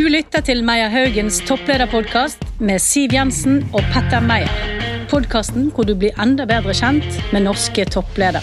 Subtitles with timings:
[0.00, 4.48] Du lytter til Meyer Haugens topplederpodkast med Siv Jensen og Petter Meyer.
[5.10, 8.40] Podkasten hvor du blir enda bedre kjent med norske toppledere.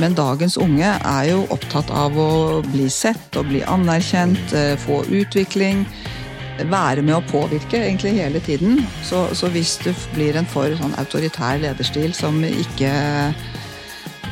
[0.00, 2.30] Men dagens unge er jo opptatt av å
[2.70, 5.84] bli sett og bli anerkjent, eh, få utvikling.
[6.64, 8.80] Være med å påvirke egentlig hele tiden.
[9.04, 12.96] Så, så hvis du blir en for sånn autoritær lederstil som ikke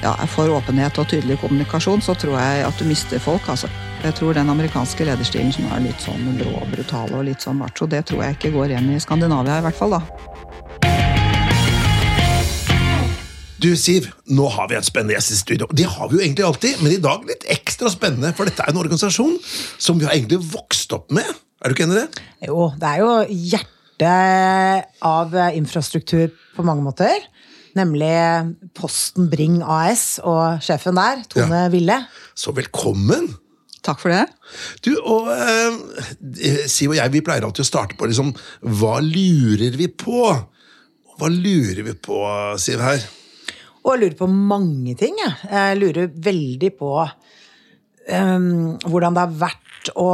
[0.01, 3.45] ja, er for åpenhet og tydelig kommunikasjon, så tror jeg at du mister folk.
[3.53, 3.69] altså.
[4.03, 7.61] Jeg tror den amerikanske lederstilen som er litt sånn brå og brutal og litt sånn
[7.61, 9.95] macho, det tror jeg ikke går igjen i Skandinavia, i hvert fall.
[9.95, 10.01] da.
[13.63, 15.69] Du, Siv, nå har vi en spennende gjest i studio.
[15.71, 18.75] Det har vi jo egentlig alltid, men i dag litt ekstra spennende, for dette er
[18.75, 19.37] en organisasjon
[19.79, 21.29] som vi har egentlig vokst opp med.
[21.63, 22.27] Er du ikke enig i det?
[22.49, 23.13] Jo, det er jo
[23.53, 27.23] hjertet av infrastruktur på mange måter.
[27.79, 28.11] Nemlig
[28.75, 31.71] Posten Bring AS og sjefen der, Tone Ja.
[31.71, 32.03] Ville.
[32.35, 33.31] Så velkommen!
[33.83, 34.27] Takk for det.
[34.87, 38.31] Du, og eh, Siv og jeg vi pleier alltid å starte på liksom,
[38.79, 40.29] hva lurer vi på?
[41.19, 42.21] Hva lurer vi på,
[42.63, 43.03] Siv, her?
[43.83, 45.19] Og jeg lurer på mange ting.
[45.19, 48.49] Jeg, jeg lurer veldig på um,
[48.87, 50.11] hvordan det har vært å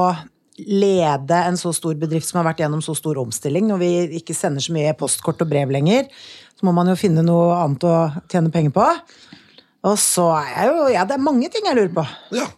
[0.59, 3.69] lede en så stor bedrift som har vært gjennom så stor omstilling.
[3.69, 3.91] Når vi
[4.23, 6.09] ikke sender så mye postkort og brev lenger,
[6.59, 7.97] så må man jo finne noe annet å
[8.31, 8.87] tjene penger på.
[9.87, 12.07] Og så er jeg jo Ja, det er mange ting jeg lurer på.
[12.35, 12.48] Ja.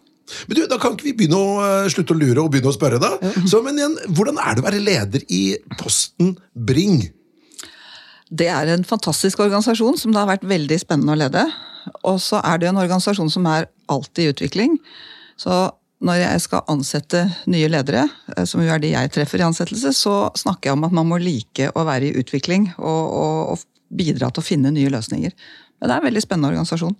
[0.47, 2.75] Men du, Da kan ikke vi begynne å eh, slutte å lure og begynne å
[2.75, 3.15] spørre, da?
[3.49, 5.43] Så, men igjen, Hvordan er det å være leder i
[5.79, 7.03] Posten Bring?
[8.31, 11.43] Det er en fantastisk organisasjon som det har vært veldig spennende å lede.
[12.07, 14.77] Og så er det en organisasjon som er alltid i utvikling.
[15.39, 15.65] Så
[16.01, 19.93] når jeg skal ansette nye ledere, eh, som jo er de jeg treffer i ansettelse,
[19.97, 23.67] så snakker jeg om at man må like å være i utvikling og, og, og
[23.91, 25.35] bidra til å finne nye løsninger.
[25.79, 26.95] Men det er en veldig spennende organisasjon.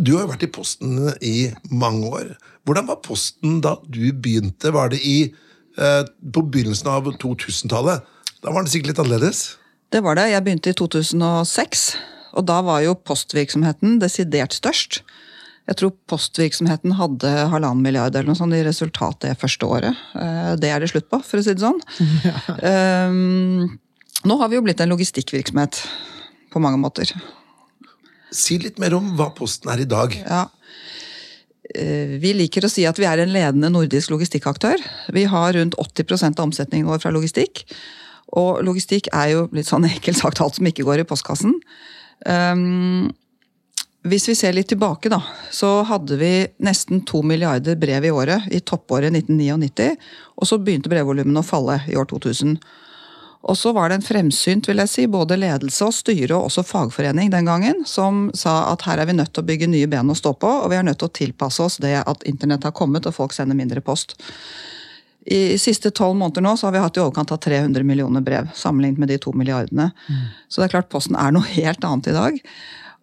[0.00, 2.30] Du har jo vært i Posten i mange år.
[2.66, 4.72] Hvordan var Posten da du begynte?
[4.72, 5.32] Var det i,
[5.78, 8.02] eh, på begynnelsen av 2000-tallet?
[8.42, 9.42] Da var det sikkert litt annerledes?
[9.92, 10.30] Det var det.
[10.32, 11.96] Jeg begynte i 2006,
[12.32, 15.02] og da var jo postvirksomheten desidert størst.
[15.68, 19.94] Jeg tror postvirksomheten hadde halvannen milliard eller noe sånt i resultat det første året.
[20.18, 21.80] Eh, Det er det slutt på, for å si det sånn.
[22.62, 23.78] Um,
[24.22, 25.80] Nå har vi jo blitt en logistikkvirksomhet
[26.52, 27.10] på mange måter.
[28.32, 30.14] Si litt mer om hva Posten er i dag.
[30.18, 30.46] Ja.
[31.74, 34.80] Eh, Vi liker å si at vi er en ledende nordisk logistikkaktør.
[35.12, 37.64] Vi har rundt 80 av omsetningen vår fra logistikk.
[38.32, 41.58] Og logistikk er jo litt sånn enkelt sagt alt som ikke går i postkassen.
[42.26, 43.10] Um,
[44.02, 45.20] hvis vi ser litt tilbake, da,
[45.54, 46.32] så hadde vi
[46.66, 49.92] nesten to milliarder brev i året i toppåret 1999.
[50.42, 52.56] Og så begynte brevvolumene å falle i år 2000.
[53.42, 56.62] Og så var det en fremsynt vil jeg si, både ledelse og styre og også
[56.66, 60.12] fagforening den gangen, som sa at her er vi nødt til å bygge nye ben
[60.12, 62.76] å stå på, og vi er nødt til å tilpasse oss det at internett har
[62.76, 64.14] kommet og folk sender mindre post.
[65.22, 68.48] I siste tolv måneder nå så har vi hatt i overkant av 300 millioner brev,
[68.58, 69.90] sammenlignet med de to milliardene.
[70.50, 72.40] Så det er klart Posten er noe helt annet i dag.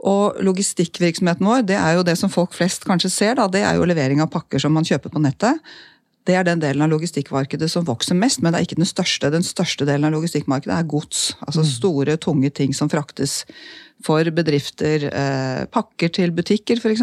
[0.09, 3.79] Og logistikkvirksomheten vår, det er jo det som folk flest kanskje ser, da, det er
[3.79, 5.59] jo levering av pakker som man kjøper på nettet.
[6.29, 9.31] Det er den delen av logistikkmarkedet som vokser mest, men det er ikke den største.
[9.33, 11.31] Den største delen av logistikkmarkedet er gods.
[11.41, 13.41] Altså store, tunge ting som fraktes
[14.05, 15.07] for bedrifter.
[15.09, 17.01] Eh, pakker til butikker, f.eks.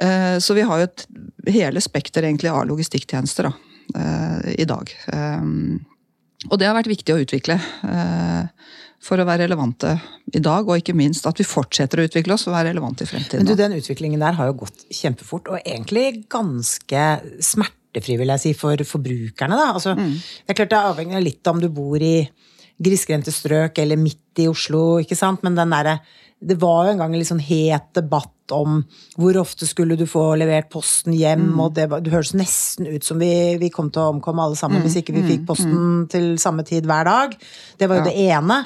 [0.00, 1.06] Eh, så vi har jo et
[1.52, 3.54] hele spekter egentlig av logistikktjenester da,
[4.00, 4.94] eh, i dag.
[6.48, 7.58] Og det har vært viktig å utvikle.
[7.84, 8.46] Eh,
[9.00, 9.94] for å være relevante
[10.36, 13.08] i dag, og ikke minst at vi fortsetter å utvikle oss og være relevante i
[13.08, 13.44] fremtiden.
[13.44, 17.04] Men du, den utviklingen der har jo gått kjempefort, og egentlig ganske
[17.90, 19.56] smertefri, vil jeg si, for forbrukerne.
[19.56, 19.72] Da.
[19.74, 22.28] Altså, Det er klart det er avhengig av litt om du bor i
[22.80, 26.00] grisgrendte strøk eller midt i Oslo, ikke sant, men den derre
[26.42, 28.78] det var jo en gang en litt sånn het debatt om
[29.20, 33.20] hvor ofte skulle du få levert posten hjem, og det, det høres nesten ut som
[33.20, 36.64] vi, vi kom til å omkomme alle sammen hvis ikke vi fikk posten til samme
[36.64, 37.36] tid hver dag.
[37.76, 38.56] Det var jo det ene.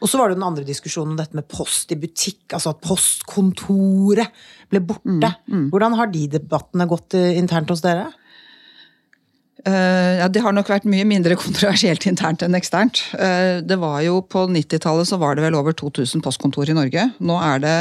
[0.00, 2.80] Og så var det den andre diskusjonen om dette med post i butikk, altså at
[2.86, 4.30] postkontoret
[4.70, 5.34] ble borte.
[5.74, 8.12] Hvordan har de debattene gått eh, internt hos dere?
[9.64, 13.00] Eh, ja, Det har nok vært mye mindre kontroversielt internt enn eksternt.
[13.16, 17.06] Eh, det var jo På 90-tallet så var det vel over 2000 postkontor i Norge.
[17.24, 17.76] Nå er det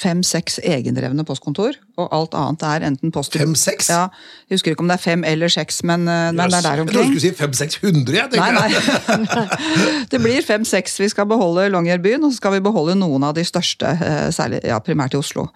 [0.00, 3.36] fem-seks egendrevne postkontor, og alt annet er enten post...
[3.36, 3.90] Fem-seks?
[3.92, 4.06] Ja,
[4.48, 6.32] Jeg husker ikke om det er fem eller seks, men, yes.
[6.36, 7.18] men det er der Jeg trodde du omkring.
[7.20, 8.16] skulle si 500-600.
[8.16, 9.46] jeg, Nei, nei.
[10.12, 11.00] Det blir fem-seks.
[11.00, 14.62] Vi skal beholde Longyearbyen, og så skal vi beholde noen av de største, eh, særlig
[14.64, 15.48] ja, primært i Oslo.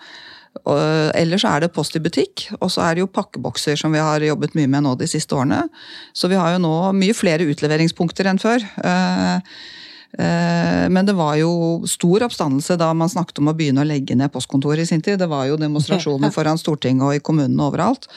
[1.17, 4.23] Ellers er det post i butikk, og så er det jo pakkebokser som vi har
[4.25, 5.63] jobbet mye med nå de siste årene.
[6.13, 8.67] Så vi har jo nå mye flere utleveringspunkter enn før.
[8.83, 9.39] Eh,
[10.19, 14.17] Eh, Men det var jo stor oppstandelse da man snakket om å begynne å legge
[14.19, 15.21] ned postkontoret i sin tid.
[15.23, 18.09] Det var jo demonstrasjoner foran Stortinget og i kommunene overalt.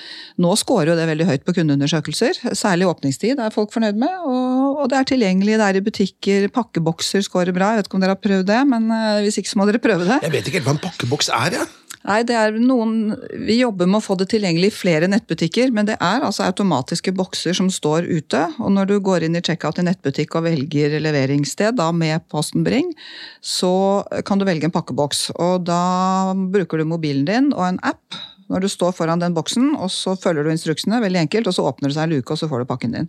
[0.42, 2.42] Nå scorer jo det veldig høyt på kundeundersøkelser.
[2.58, 4.26] Særlig åpningstid er folk fornøyd med.
[4.26, 6.50] Og, det er tilgjengelig, det er i butikker.
[6.54, 7.74] Pakkebokser scorer bra.
[7.74, 9.84] Jeg vet ikke om dere har prøvd det, men eh, hvis ikke så må dere
[9.84, 10.20] prøve det.
[10.26, 11.72] Jeg vet ikke helt hva en pakkeboks er, jeg.
[12.04, 13.14] Nei, det er noen
[13.48, 17.14] Vi jobber med å få det tilgjengelig i flere nettbutikker, men det er altså automatiske
[17.16, 18.42] bokser som står ute.
[18.60, 22.66] Og når du går inn i checkout i nettbutikk og velger leveringssted da med Posten
[22.68, 22.92] Bring,
[23.40, 25.30] så kan du velge en pakkeboks.
[25.40, 28.22] Og da bruker du mobilen din og en app
[28.52, 31.66] når du står foran den boksen, og så følger du instruksene, veldig enkelt, og så
[31.66, 33.08] åpner det seg en luke, og så får du pakken din.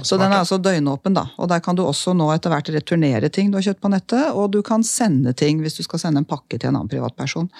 [0.00, 1.26] Så den er altså døgnåpen, da.
[1.36, 4.30] Og der kan du også nå etter hvert returnere ting du har kjøpt på nettet,
[4.32, 7.50] og du kan sende ting hvis du skal sende en pakke til en annen privatperson.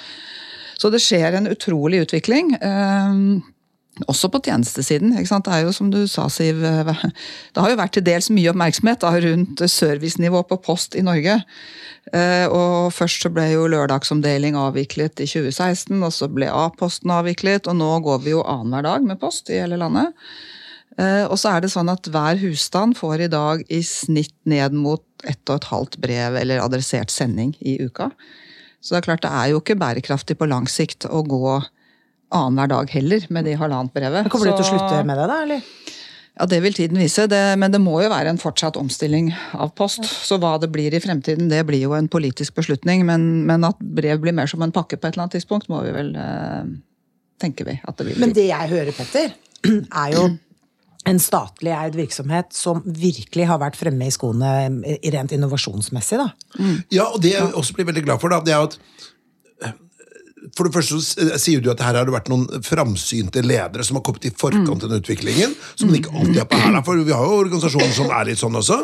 [0.79, 2.55] Så det skjer en utrolig utvikling.
[2.61, 3.41] eh,
[4.07, 5.11] også på tjenestesiden.
[5.11, 6.85] Det er jo som du sa, Siv, eh,
[7.55, 11.43] det har jo vært til dels mye oppmerksomhet da, rundt servicenivå på post i Norge.
[12.13, 17.67] Eh, Og Først så ble jo lørdagsomdeling avviklet i 2016, og så ble A-posten avviklet,
[17.67, 20.15] og nå går vi jo annenhver dag med post i hele landet.
[20.99, 25.05] Og så er det sånn at hver husstand får i dag i snitt ned mot
[25.23, 28.11] ett og et halvt brev eller adressert sending i uka.
[28.81, 31.59] Så det er klart det er jo ikke bærekraftig på lang sikt å gå
[32.35, 34.29] annenhver dag heller med de halvannet brevet.
[34.33, 35.39] Kommer du til å slutte med det, da?
[35.47, 35.65] eller?
[36.39, 39.73] Ja, Det vil tiden vise, det, men det må jo være en fortsatt omstilling av
[39.79, 40.05] post.
[40.07, 43.03] Så hva det blir i fremtiden, det blir jo en politisk beslutning.
[43.09, 45.83] Men, men at brev blir mer som en pakke på et eller annet tidspunkt, må
[45.83, 46.69] vi vel eh,
[47.43, 49.35] tenke vi at det vil Men det jeg hører, Petter,
[50.05, 50.29] er jo
[51.09, 54.55] en statlig eid virksomhet som virkelig har vært fremme i skoene
[55.15, 56.21] rent innovasjonsmessig.
[56.21, 56.31] da.
[56.95, 58.79] Ja, og det jeg også blir veldig glad for, da, det er at
[59.65, 59.77] eh,
[60.57, 63.99] for det første så sier du at her har det vært noen framsynte ledere som
[63.99, 67.01] har kommet i forkant av den utviklingen, som man ikke alltid er på hæla, for
[67.05, 68.79] vi har jo organisasjoner som er litt sånn også.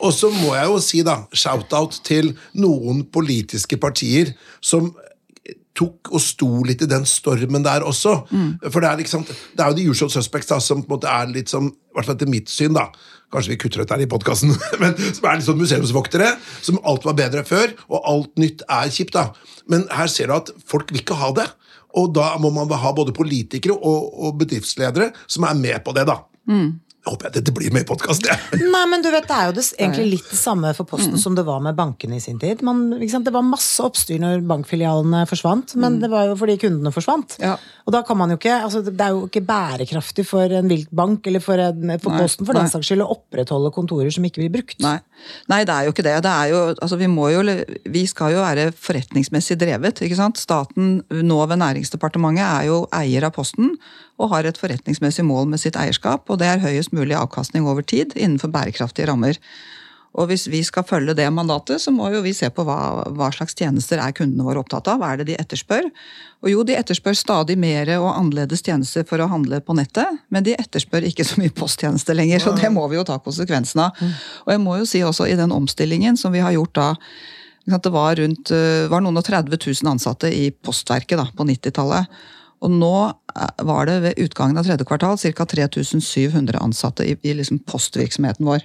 [0.00, 4.32] Og så må jeg jo si, da, shout-out til noen politiske partier
[4.64, 4.94] som
[5.76, 8.14] tok og sto litt i den stormen der også.
[8.70, 11.12] For det er, liksom, det er jo de usual suspects da, som på en måte
[11.12, 12.88] er litt som, i hvert fall etter mitt syn, da,
[13.34, 16.32] kanskje vi kutter ut der i podkasten, men som er litt sånn museumsvoktere,
[16.64, 19.16] som alt var bedre før, og alt nytt er kjipt.
[19.16, 19.30] da.
[19.70, 21.46] Men her ser du at folk vil ikke ha det.
[21.96, 26.04] Og da må man ha både politikere og, og bedriftsledere som er med på det,
[26.08, 26.18] da.
[26.66, 28.60] Jeg håper jeg dette blir med i podkasten.
[28.74, 31.36] Nei, men du vet, Det er jo det, egentlig litt det samme for Posten som
[31.36, 32.62] det var med bankene i sin tid.
[32.66, 33.26] Man, ikke sant?
[33.28, 37.38] Det var masse oppstyr når bankfilialene forsvant, men det var jo fordi kundene forsvant.
[37.42, 37.56] Ja.
[37.86, 40.90] Og da kan man jo ikke, altså Det er jo ikke bærekraftig for en vilt
[40.90, 42.72] bank eller for, en, for Nei, Posten for den nei.
[42.72, 44.80] saks skyld å opprettholde kontorer som ikke blir brukt.
[44.84, 44.98] Nei.
[45.50, 46.16] Nei, det er jo ikke det.
[46.26, 47.44] det er jo, altså vi, må jo,
[47.92, 50.02] vi skal jo være forretningsmessig drevet.
[50.04, 50.40] ikke sant?
[50.40, 53.74] Staten nå ved Næringsdepartementet er jo eier av Posten
[54.16, 57.84] og har et forretningsmessig mål med sitt eierskap, og det er høyest mulig avkastning over
[57.84, 59.40] tid innenfor bærekraftige rammer.
[60.16, 63.28] Og hvis vi skal følge det mandatet, så må jo vi se på hva, hva
[63.34, 65.02] slags tjenester er kundene våre opptatt av.
[65.02, 65.90] Hva er det de etterspør?
[66.40, 70.46] Og jo, de etterspør stadig mer og annerledes tjenester for å handle på nettet, men
[70.46, 74.00] de etterspør ikke så mye posttjenester lenger, så det må vi jo ta konsekvensen av.
[74.46, 76.88] Og jeg må jo si også i den omstillingen som vi har gjort da,
[77.66, 82.06] det var, rundt, øh, var noen og 30 000 ansatte i Postverket da, på 90-tallet.
[82.62, 83.25] Og nå eh,
[83.68, 85.46] var det ved utgangen av tredje kvartal ca.
[85.46, 88.64] 3700 ansatte i, i liksom postvirksomheten vår.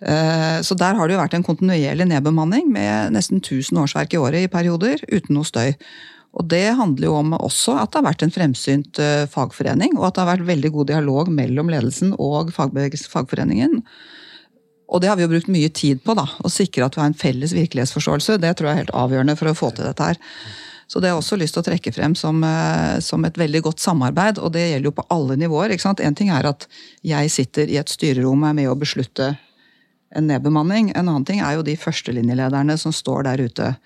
[0.00, 4.22] Eh, Så der har det jo vært en kontinuerlig nedbemanning med nesten 1000 årsverk i
[4.22, 5.74] året i perioder, uten noe støy.
[6.38, 10.08] Og det handler jo om også at det har vært en fremsynt eh, fagforening, og
[10.08, 13.80] at det har vært veldig god dialog mellom ledelsen og fagforeningen.
[14.90, 17.10] Og det har vi jo brukt mye tid på, da, å sikre at vi har
[17.10, 18.40] en felles virkelighetsforståelse.
[18.42, 20.18] Det tror jeg er helt avgjørende for å få til dette her.
[20.90, 23.60] Så det har jeg også lyst til å trekke frem som, eh, som et veldig
[23.62, 25.70] godt samarbeid, og det gjelder jo på alle nivåer.
[25.70, 26.00] ikke sant?
[26.00, 26.66] En ting er at
[27.06, 29.38] jeg sitter i et styrerom er med å beslutte
[30.10, 30.90] en nedbemanning.
[30.96, 33.76] En annen ting er jo de førstelinjelederne som står der ute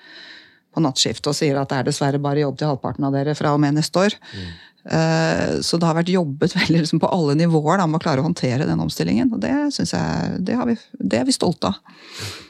[0.75, 3.53] på nattskift og sier at det er dessverre bare jobb til halvparten av dere fra
[3.53, 4.17] og med neste år.
[4.33, 4.49] Eh,
[4.85, 8.27] Så det har vært jobbet veldig liksom på alle nivåer da, med å klare å
[8.27, 9.31] håndtere den omstillingen.
[9.33, 11.95] Og det jeg, det, har vi, det er vi stolte av.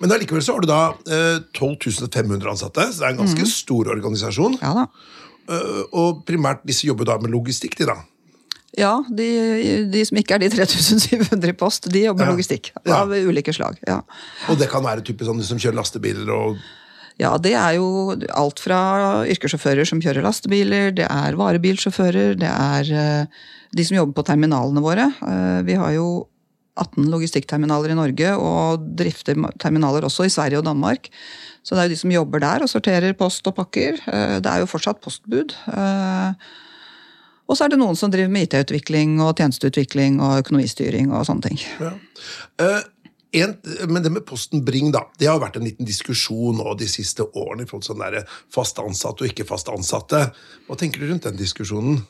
[0.00, 3.47] Men allikevel så har du da eh, 12 500 ansatte, så det er en ganske
[3.50, 4.59] stor organisasjon.
[4.62, 4.88] Ja da.
[5.55, 8.00] Eh, og primært disse jobber da med logistikk, de da.
[8.75, 9.26] Ja, de,
[9.93, 12.33] de som ikke er de 3700 i post, de jobber Ja.
[12.35, 12.73] logistikk.
[12.83, 13.05] Ja.
[13.05, 13.79] Av ulike slag.
[13.87, 14.00] ja.
[14.50, 16.59] Og det kan være typisk sånn de som kjører lastebiler og
[17.21, 18.78] Ja, det er jo alt fra
[19.30, 23.42] yrkessjåfører som kjører lastebiler, det er varebilsjåfører, det er eh,
[23.75, 25.06] de som jobber på terminalene våre.
[25.23, 26.26] Eh, Vi har jo
[26.75, 31.06] 18 logistikkterminaler i Norge, og drifter terminaler også i Sverige og Danmark.
[31.62, 34.00] Så det er jo de som jobber der og sorterer post og pakker.
[34.11, 35.54] Eh, Det er jo fortsatt postbud.
[37.44, 41.50] Og så er det noen som driver med IT-utvikling og tjenesteutvikling og økonomistyring og sånne
[41.50, 41.62] ting.
[41.78, 42.83] ja.
[43.35, 43.57] En,
[43.91, 47.26] men det med Posten Bring, da, det har vært en liten diskusjon nå de siste
[47.26, 50.21] årene i forhold til sånn fast ansatte og ikke fast ansatte.
[50.69, 52.05] Hva tenker du rundt den diskusjonen?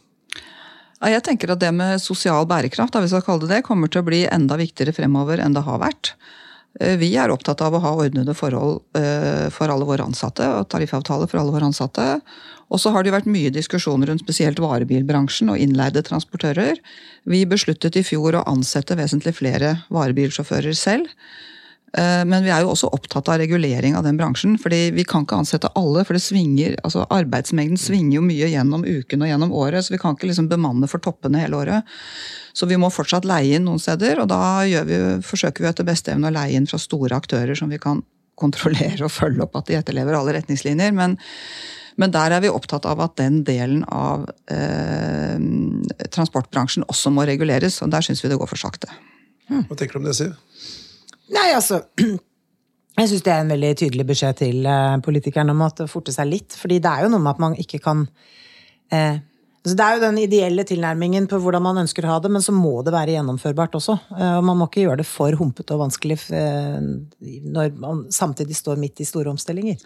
[1.04, 4.00] Jeg tenker at det med sosial bærekraft da, hvis jeg kaller det det, kommer til
[4.04, 6.14] å bli enda viktigere fremover enn det har vært.
[6.80, 10.68] Eh, Vi er opptatt av å ha ordnede forhold eh, for alle våre ansatte, og
[10.72, 12.20] tariffavtaler for alle våre ansatte.
[12.72, 16.80] Og så har det vært mye diskusjoner rundt spesielt varebilbransjen og innleide transportører.
[17.28, 21.10] Vi besluttet i fjor å ansette vesentlig flere varebilsjåfører selv.
[21.96, 24.56] Eh, Men vi er jo også opptatt av regulering av den bransjen.
[24.58, 28.84] fordi vi kan ikke ansette alle, for det svinger, altså arbeidsmengden svinger jo mye gjennom
[28.84, 29.84] uken og gjennom året.
[29.84, 31.84] Så vi kan ikke liksom bemanne for toppene hele året.
[32.54, 35.86] Så vi må fortsatt leie inn noen steder, og da gjør vi, forsøker vi etter
[35.86, 38.02] beste evne å leie inn fra store aktører som vi kan
[38.42, 40.90] kontrollere og følge opp at de etterlever alle retningslinjer.
[40.92, 41.14] Men,
[41.96, 45.38] men der er vi opptatt av at den delen av eh,
[46.10, 48.90] transportbransjen også må reguleres, og der syns vi det går for sakte.
[49.46, 50.34] Hva tenker du om det, Siv?
[51.32, 51.80] Nei, altså
[52.98, 56.28] Jeg syns det er en veldig tydelig beskjed til eh, politikerne om det forte seg
[56.30, 56.54] litt.
[56.54, 58.04] fordi det er jo noe med at man ikke kan
[58.92, 59.16] eh,
[59.64, 62.44] altså Det er jo den ideelle tilnærmingen på hvordan man ønsker å ha det, men
[62.44, 63.98] så må det være gjennomførbart også.
[64.14, 66.80] Eh, og man må ikke gjøre det for humpete og vanskelig eh,
[67.56, 69.80] når man samtidig står midt i store omstillinger.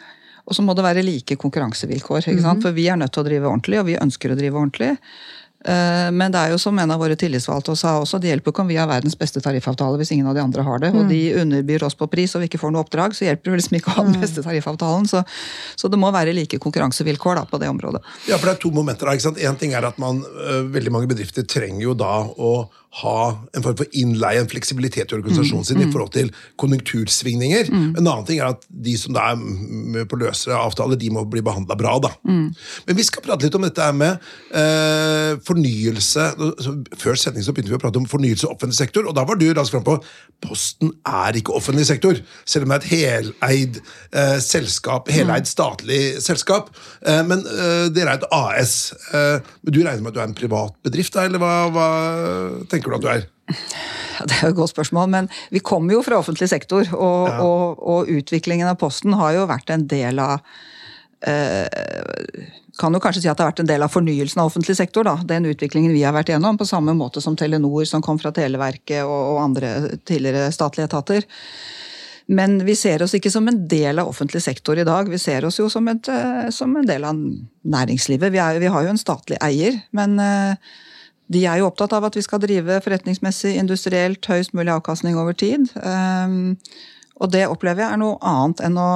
[0.48, 2.30] Og så må det være like konkurransevilkår.
[2.32, 2.64] ikke sant?
[2.64, 4.94] For vi er nødt til å drive ordentlig, og vi ønsker å drive ordentlig.
[5.66, 8.62] Eh, Men det er jo som en av våre tillitsvalgte sa også, det hjelper ikke
[8.62, 10.92] om vi har verdens beste tariffavtale hvis ingen av de andre har det.
[10.94, 13.60] Og de underbyr oss på pris og vi ikke får noe oppdrag, så hjelper det
[13.62, 15.08] liksom ikke å ha den beste tariffavtalen.
[15.10, 15.24] Så,
[15.76, 18.02] så det må være like konkurransevilkår da, på det området.
[18.30, 19.10] Ja, for det er to momenter.
[19.10, 19.42] da, ikke sant?
[19.42, 22.68] En ting er at man, øh, Veldig mange bedrifter trenger jo da å
[23.02, 26.30] ha en form for innleie, en fleksibilitet i organisasjonen sin i forhold til
[26.60, 27.68] konjunktursvingninger.
[27.70, 31.24] En annen ting er at de som da er med på løsere avtaler, de må
[31.28, 31.98] bli behandla bra.
[32.02, 32.10] da.
[32.88, 34.16] Men vi skal prate litt om dette med
[34.56, 36.30] eh, fornyelse.
[36.98, 39.38] Før sending så begynte vi å prate om fornyelse i offentlig sektor, og da var
[39.38, 39.98] du raskt frampå.
[40.44, 42.18] Posten er ikke offentlig sektor,
[42.48, 43.80] selv om det er et heleid
[44.12, 46.72] eh, selskap, heleid statlig selskap.
[47.04, 48.74] Eh, men eh, dere er et AS.
[49.12, 51.88] Eh, men du regner med at du er en privat bedrift, da, eller hva, hva
[52.70, 53.26] tenker du at du er?
[54.18, 56.88] Det er jo et godt spørsmål, men vi kommer jo fra offentlig sektor.
[56.96, 57.38] Og, Ja.
[57.44, 60.40] og, og utviklingen av Posten har jo vært en del av
[61.22, 61.68] eh,
[62.78, 65.04] kan jo kanskje si at det har vært en del av fornyelsen av offentlig sektor.
[65.04, 68.32] da, Den utviklingen vi har vært gjennom, på samme måte som Telenor, som kom fra
[68.34, 71.26] Televerket og, og andre tidligere statlige etater.
[72.28, 75.08] Men vi ser oss ikke som en del av offentlig sektor i dag.
[75.08, 78.34] Vi ser oss jo som, et, eh, som en del av næringslivet.
[78.34, 80.76] Vi, er, vi har jo en statlig eier, men eh,
[81.28, 85.36] de er jo opptatt av at vi skal drive forretningsmessig, industrielt, høyest mulig avkastning over
[85.36, 85.68] tid.
[85.76, 86.56] Um,
[87.18, 88.92] og det opplever jeg er noe annet enn å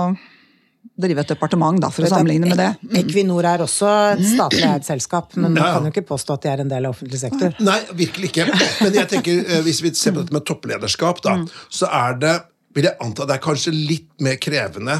[1.03, 2.71] drive et departement, da, for å sammenligne med det.
[3.01, 6.51] Equinor er også et statlig eid selskap, men man kan jo ikke påstå at de
[6.53, 7.55] er en del av offentlig sektor.
[7.65, 8.47] Nei, virkelig ikke.
[8.85, 11.39] Men jeg tenker, eh, hvis vi ser på dette med topplederskap, da,
[11.73, 12.35] så er det
[12.73, 14.95] vil jeg anta det er kanskje litt mer krevende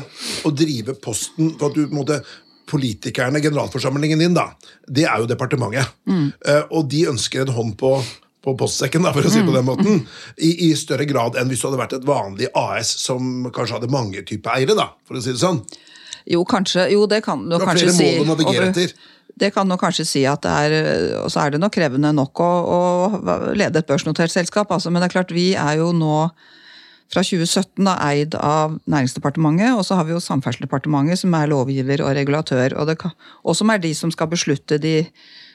[0.45, 2.19] å drive Posten for at du måte
[2.73, 4.49] Politikerne, generalforsamlingen din, da,
[4.89, 5.93] det er jo departementet.
[6.09, 7.97] Eh, og de ønsker en hånd på
[8.43, 10.01] på postsekken, da, for å si det på den måten,
[10.35, 13.91] i, i større grad enn hvis du hadde vært et vanlig AS som kanskje hadde
[13.93, 15.61] mange typer eiere, da, for å si det sånn.
[16.27, 18.95] Jo, kanskje, jo, det kan du kanskje flere mål å navigere etter.
[19.43, 20.75] Det kan du kanskje si at det er
[21.23, 22.81] Og så er det nok krevende nok å, å
[23.57, 24.91] lede et børsnotert selskap, altså.
[24.93, 26.27] Men det er klart, vi er jo nå
[27.13, 32.05] fra 2017 da, eid av Næringsdepartementet, og så har vi jo Samferdselsdepartementet, som er lovgiver
[32.07, 35.03] og regulatør, og, det, kan- og som er de som skal beslutte de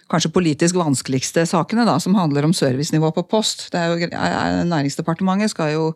[0.08, 3.66] kanskje politisk vanskeligste sakene, da, som handler om servicenivå på post.
[3.74, 4.10] Det er jo,
[4.70, 5.88] Næringsdepartementet skal jo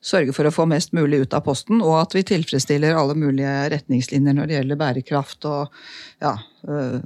[0.00, 3.56] sørge for å få mest mulig ut av posten, og at vi tilfredsstiller alle mulige
[3.74, 5.74] retningslinjer når det gjelder bærekraft og
[6.22, 6.36] ja,
[6.68, 7.02] øh,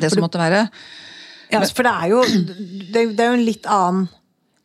[0.00, 0.66] det som måtte være.
[1.52, 2.24] Ja, for det er jo
[2.92, 4.08] det, det er jo en litt annen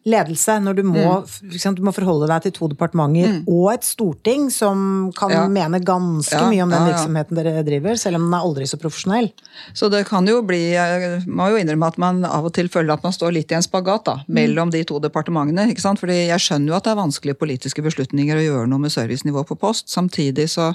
[0.04, 1.04] ledelse når du må,
[1.48, 5.46] ikke sant, du må forholde deg til to departementer og et storting som kan Ja.
[5.48, 8.68] mene ganske Ja, mye om den ja, virksomheten dere driver, selv om den er aldri
[8.68, 9.32] så profesjonell.
[9.74, 12.94] Så det kan jo bli Jeg må jo innrømme at man av og til føler
[12.98, 15.70] at man står litt i en spagat da, mellom de to departementene.
[15.72, 16.00] ikke sant?
[16.04, 19.46] Fordi jeg skjønner jo at det er vanskelige politiske beslutninger å gjøre noe med servicenivå
[19.48, 19.88] på post.
[19.90, 20.74] Samtidig så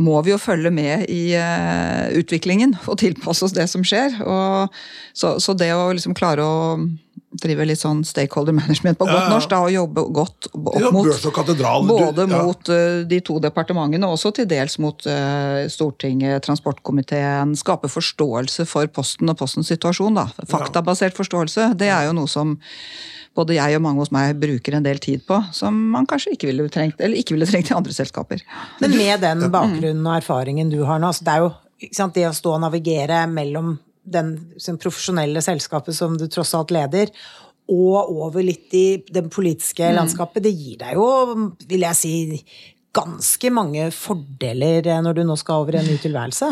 [0.00, 4.20] må vi jo følge med i uh, utviklingen og tilpasse oss det som skjer.
[4.22, 4.76] Og,
[5.12, 6.78] så, så det å liksom klare å
[7.42, 9.32] drive litt sånn stakeholder management på godt Ja, ja.
[9.34, 11.12] norsk, da, og jobber godt opp Ja, mot du-
[11.90, 12.42] Både ja.
[12.44, 17.56] mot uh, de to departementene, og også til dels mot uh, Stortinget, transportkomiteen.
[17.56, 20.14] Skape forståelse for Posten og Postens situasjon.
[20.14, 20.26] da.
[20.50, 21.72] Faktabasert forståelse.
[21.80, 22.56] Det er jo noe som
[23.36, 26.48] både jeg og mange hos meg bruker en del tid på, som man kanskje ikke
[26.50, 28.42] ville trengt, eller ikke ville trengt i andre selskaper.
[28.82, 32.14] Men med den bakgrunnen og erfaringen du har nå, så det er jo ikke sant,
[32.18, 37.12] det å stå og navigere mellom den liksom, profesjonelle selskapet som du tross alt leder,
[37.70, 41.06] og over litt i det politiske landskapet, det gir deg jo,
[41.70, 42.14] vil jeg si,
[42.96, 46.50] ganske mange fordeler eh, når du nå skal over i en ny tilværelse.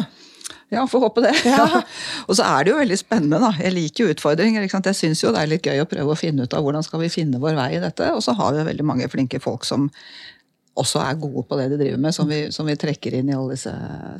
[0.70, 1.32] Ja, får håpe det.
[1.48, 1.82] Ja.
[2.28, 3.50] Og så er det jo veldig spennende, da.
[3.58, 4.62] Jeg liker jo utfordringer.
[4.62, 4.90] ikke sant?
[4.90, 7.02] Jeg syns jo det er litt gøy å prøve å finne ut av hvordan skal
[7.02, 8.12] vi finne vår vei i dette.
[8.14, 9.88] Og så har vi veldig mange flinke folk som
[10.78, 13.36] også er gode på det de driver med, som vi, som vi trekker inn i
[13.36, 13.72] alle disse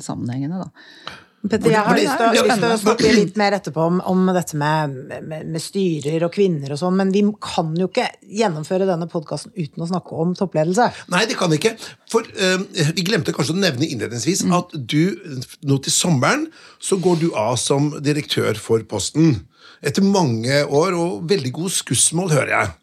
[0.03, 0.65] sammenhengene.
[0.65, 1.19] da.
[1.39, 5.45] Petter, jeg har lyst til, å, snakke litt mer etterpå om, om dette med, med,
[5.47, 8.09] med, styrer og kvinner og sånn, men vi kan jo ikke
[8.41, 10.89] gjennomføre denne podkasten uten å snakke om toppledelse.
[11.13, 11.77] Nei, det kan vi ikke.
[12.11, 14.57] For uh, vi glemte kanskje å nevne innledningsvis mm.
[14.59, 15.15] at du
[15.63, 16.49] nå til sommeren
[16.83, 19.45] så går du av som direktør for Posten.
[19.79, 22.75] Etter mange år og veldig god skussmål, hører jeg.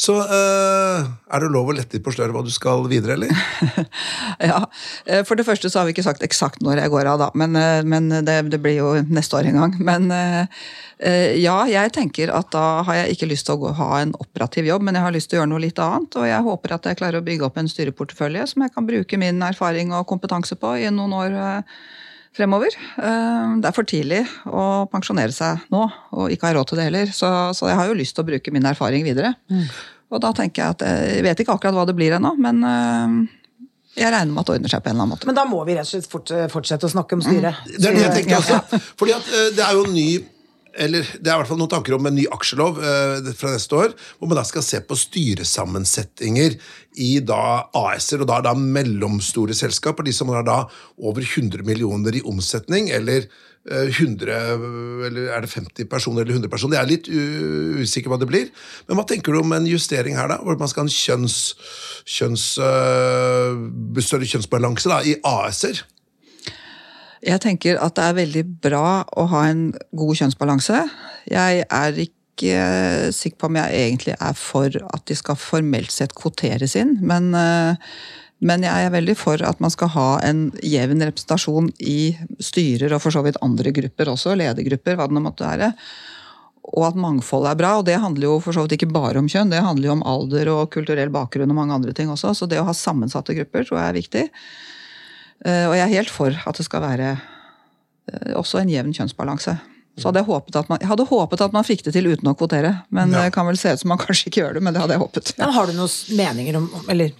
[0.00, 3.30] Så uh, er det lov å lette litt på sløret hva du skal videre, eller?
[4.50, 4.62] ja.
[5.04, 7.28] Eh, for det første så har vi ikke sagt eksakt når jeg går av, da.
[7.38, 9.76] Men, eh, men det, det, blir jo neste år en gang.
[9.90, 10.66] Men uh,
[11.36, 14.66] ja, jeg tenker at da har jeg ikke lyst til å gå, ha en operativ
[14.68, 16.18] jobb, men jeg har lyst til å gjøre noe litt annet.
[16.20, 19.20] Og jeg håper at jeg klarer å bygge opp en styreportefølje som jeg kan bruke
[19.20, 21.38] min erfaring og kompetanse på i noen år.
[21.40, 21.80] Uh,
[22.36, 22.74] fremover.
[22.76, 25.84] Eh, det er for tidlig å pensjonere seg nå,
[26.16, 27.14] og ikke ha råd til det heller.
[27.14, 29.34] Så, så, jeg har jo lyst til å bruke min erfaring videre.
[29.50, 29.66] Mm.
[30.10, 33.18] Og da tenker jeg at jeg vet ikke akkurat hva det blir ennå, men eh,
[33.98, 35.30] jeg regner med at det ordner seg på en eller annen måte.
[35.30, 37.64] Men da må vi rett og slett fortsette å snakke om styret.
[37.66, 37.72] Mm.
[37.76, 38.82] Det er det jeg tenker også.
[39.00, 40.10] Fordi at eh, det er jo ny
[40.78, 43.76] eller Det er i hvert fall noen tanker om en ny aksjelov eh, fra neste
[43.76, 46.56] år, hvor man da skal se på styresammensetninger
[47.00, 50.62] i da AS-er, og da, da mellomstore selskaper, de som har da
[50.98, 53.26] over 100 millioner i omsetning, eller
[53.68, 56.78] 100, eh, eller er det 50 personer eller 100 personer?
[56.78, 57.10] Jeg er litt
[57.84, 58.48] usikker hva det blir.
[58.88, 60.40] Men hva tenker du om en justering her, da?
[60.40, 61.38] Hvor man skal ha en kjønns,
[62.08, 65.84] kjønns, uh, større kjønnsbalanse da, i AS-er?
[67.20, 70.84] Jeg tenker at det er veldig bra å ha en god kjønnsbalanse.
[71.28, 72.54] Jeg er ikke
[73.12, 77.34] sikker på om jeg egentlig er for at de skal formelt sett kvoteres inn, men,
[77.36, 77.76] eh,
[78.40, 83.02] men jeg er veldig for at man skal ha en jevn representasjon i styrer og
[83.04, 85.74] for så vidt andre grupper også, ledergrupper, hva det nå måtte være.
[86.70, 87.74] Og at mangfold er bra.
[87.80, 90.06] Og det handler jo for så vidt ikke bare om kjønn, det handler jo om
[90.08, 92.32] alder og kulturell bakgrunn og mange andre ting også.
[92.32, 94.26] Så det å ha sammensatte grupper tror jeg er viktig.
[95.46, 99.56] Eh, og jeg er helt for at det skal være eh, også en jevn kjønnsbalanse.
[100.00, 100.28] Så hadde jeg,
[100.70, 102.72] man, jeg, hadde håpet at man fikk det til uten å kvotere.
[102.94, 103.26] Men ja.
[103.26, 105.02] det kan vel se ut som man kanskje ikke gjør det, men det hadde jeg
[105.02, 105.34] håpet.
[105.36, 105.50] Ja.
[105.56, 107.12] har du noen meninger om eller,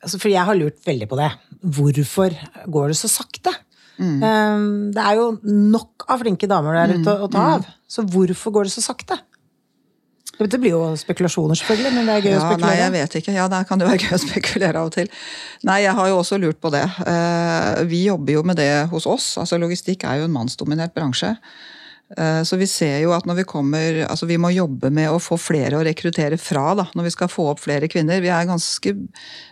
[0.00, 1.30] altså For jeg har lurt veldig på det.
[1.76, 2.36] Hvorfor
[2.76, 3.52] går det så sakte?
[3.98, 4.22] Mm.
[4.24, 4.64] Eh,
[4.96, 7.52] det er jo nok av flinke damer der ute å, å ta mm.
[7.58, 7.68] av.
[7.90, 9.20] Så hvorfor går det så sakte?
[10.38, 12.66] Det blir jo spekulasjoner, selvfølgelig, men det er gøy ja, å spekulere.
[12.66, 13.34] Nei, jeg vet ikke.
[13.36, 15.12] Ja, der kan det være gøy å spekulere av og til.
[15.68, 16.82] Nei, jeg har jo også lurt på det.
[17.10, 19.28] Eh, vi jobber jo med det hos oss.
[19.40, 21.36] Altså, Logistikk er jo en mannsdominert bransje.
[22.18, 25.16] Eh, så vi ser jo at når vi kommer Altså vi må jobbe med å
[25.22, 28.22] få flere å rekruttere fra da, når vi skal få opp flere kvinner.
[28.22, 28.94] Vi er ganske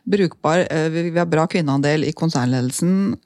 [0.04, 0.66] brukbar.
[0.68, 3.16] Eh, vi har bra kvinneandel i konsernledelsen.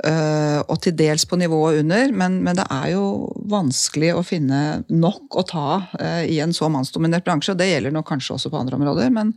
[0.00, 4.80] Uh, og til dels på nivået under, men, men, det er jo vanskelig å finne
[4.88, 7.52] nok å ta uh, i en så mannsdominert bransje.
[7.52, 9.12] og Det gjelder nok kanskje også på andre områder.
[9.12, 9.34] Men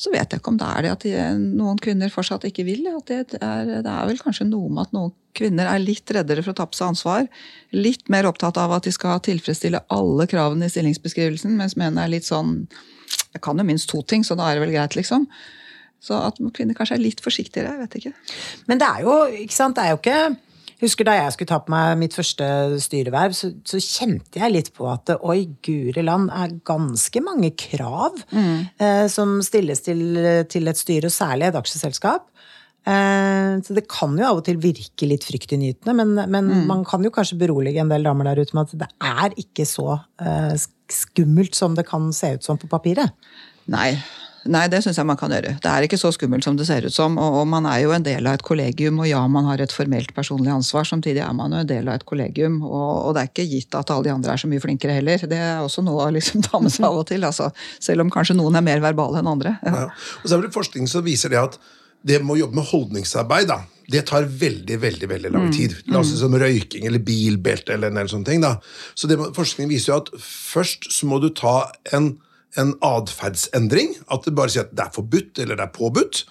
[0.00, 1.04] så vet jeg ikke om det er det at
[1.38, 2.88] noen kvinner fortsatt ikke vil.
[3.06, 6.54] Det er, det er, vel kanskje noe med at noen kvinner er litt reddere for
[6.54, 7.28] å ta på seg ansvar.
[7.76, 12.10] Litt mer opptatt av at de skal tilfredsstille alle kravene i stillingsbeskrivelsen, mens menn er
[12.12, 12.62] litt sånn
[13.32, 15.28] Jeg kan jo minst to ting, så da er det vel greit, liksom.
[16.02, 17.76] Så at kvinner kanskje er litt forsiktigere.
[17.76, 18.14] jeg vet ikke.
[18.70, 20.22] Men det er jo ikke sant, det er jo ikke
[20.82, 22.46] husker Da jeg skulle ta på meg mitt første
[22.82, 28.18] styreverv, så, så kjente jeg litt på at oi, guri land, er ganske mange krav
[28.32, 28.56] mm.
[28.82, 30.02] eh, som stilles til,
[30.50, 32.26] til, et styre, og særlig et aksjeselskap.
[32.82, 36.66] Eh, så det kan jo av og til virke litt fryktinngytende, men, men mm.
[36.70, 39.68] man kan jo kanskje berolige en del damer der ute med at det er ikke
[39.68, 40.56] så eh,
[40.90, 43.14] skummelt som det kan se ut som på papiret.
[43.70, 43.94] Nei,
[44.50, 45.54] Nei, det syns jeg man kan gjøre.
[45.62, 47.14] Det er ikke så skummelt som det ser ut som.
[47.20, 49.74] Og, og, man er jo en del av et kollegium, og ja, man har et
[49.74, 50.86] formelt personlig ansvar.
[50.88, 53.78] Samtidig er man jo en del av et kollegium, og, og det er ikke gitt
[53.78, 55.26] at alle de andre er så mye flinkere heller.
[55.30, 57.28] Det er også noe å liksom ta med seg av og til.
[57.28, 57.52] Altså,
[57.82, 59.54] selv om kanskje noen er mer verbale enn andre.
[59.62, 59.86] Ja.
[60.22, 61.60] Og så er det forskning som viser det at
[62.02, 63.60] det med å jobbe med holdningsarbeid, da,
[63.92, 65.54] det tar veldig veldig, veldig lang mm.
[65.54, 65.76] tid.
[65.92, 68.42] La oss si som røyking eller bilbelte eller en del sånne ting.
[68.42, 68.56] da.
[68.98, 72.14] Så det, forskning viser jo at først så må du ta en
[72.60, 73.94] en atferdsendring.
[74.12, 76.24] At det bare sier at det er forbudt eller det er påbudt.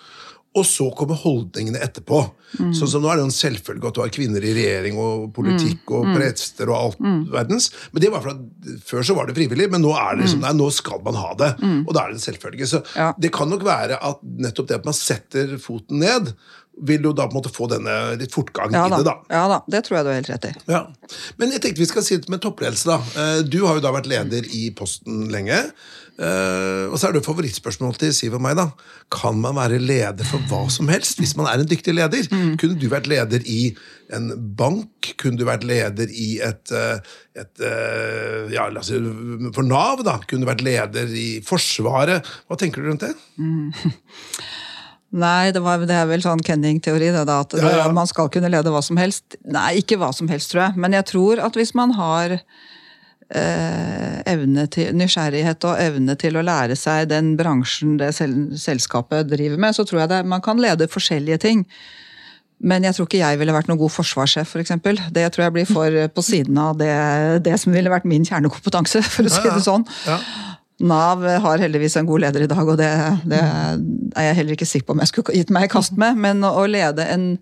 [0.60, 2.17] Og så kommer holdningene etterpå.
[2.60, 2.73] Mm.
[2.75, 5.29] Sånn som Nå er det jo en selvfølge at du har kvinner i regjering og
[5.36, 5.93] politikk mm.
[5.95, 6.15] og mm.
[6.17, 7.21] prester og alt mm.
[7.31, 7.69] verdens.
[7.93, 10.41] Men det var for at Før så var det frivillig, men nå er det liksom,
[10.41, 10.47] mm.
[10.49, 11.53] nei, nå skal man ha det.
[11.63, 11.77] Mm.
[11.86, 12.67] Og da er det en selvfølge.
[12.67, 13.13] Så ja.
[13.15, 16.34] det kan nok være at nettopp det at man setter foten ned,
[16.88, 19.15] vil jo da på en måte få denne litt fortgang Ja i da, det, da.
[19.29, 20.53] ja da, det tror jeg du har helt rett i.
[20.71, 20.79] Ja.
[21.38, 22.99] Men jeg tenkte vi skal si litt med toppledelse, da.
[23.21, 25.60] Eh, Du har jo da vært leder i Posten lenge.
[26.21, 28.69] Eh, Og så er det favorittspørsmål til Siv og meg, da.
[29.13, 32.25] Kan man være leder for hva som helst hvis man er en dyktig leder?
[32.31, 33.75] Kunne du vært leder i
[34.15, 35.12] en bank?
[35.21, 36.99] Kunne du vært leder i et, eh,
[37.36, 37.65] et
[38.55, 38.97] Ja, la oss si
[39.53, 40.17] for Nav, da?
[40.25, 42.25] Kunne du vært leder i Forsvaret?
[42.49, 43.13] Hva tenker du rundt det?
[45.12, 47.88] Nei, det, var, det er vel sånn Kenning-teori, at Ja, ja.
[47.91, 49.36] man skal kunne lede hva som helst.
[49.43, 50.80] Nei, ikke hva som helst, tror jeg.
[50.80, 56.45] Men jeg tror at hvis man har eh, evne til, nysgjerrighet og evne til å
[56.45, 60.62] lære seg den bransjen det sel, selskapet driver med, så tror jeg det, man kan
[60.63, 61.65] lede forskjellige ting.
[62.62, 64.76] Men jeg tror ikke jeg ville vært noen god forsvarssjef, f.eks.
[65.12, 66.93] Det tror jeg blir for eh, på siden av det,
[67.43, 69.88] det som ville vært min kjernekompetanse, for å si det sånn.
[70.08, 70.19] Ja.
[70.88, 72.91] Nav har heldigvis en god leder i dag, og det,
[73.30, 76.17] det er jeg heller ikke sikker på om jeg skulle gitt meg i kast med.
[76.22, 77.36] Men å lede en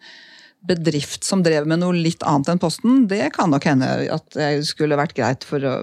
[0.68, 4.50] bedrift som drev med noe litt annet enn Posten, det kan nok hende at det
[4.68, 5.76] skulle vært greit for å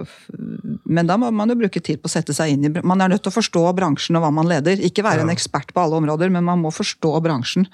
[0.85, 3.09] Men da må man jo bruke tid på å sette seg inn i Man er
[3.09, 4.77] nødt til å forstå bransjen og hva man leder.
[4.77, 7.67] Ikke være en ekspert på alle områder, men man må forstå bransjen.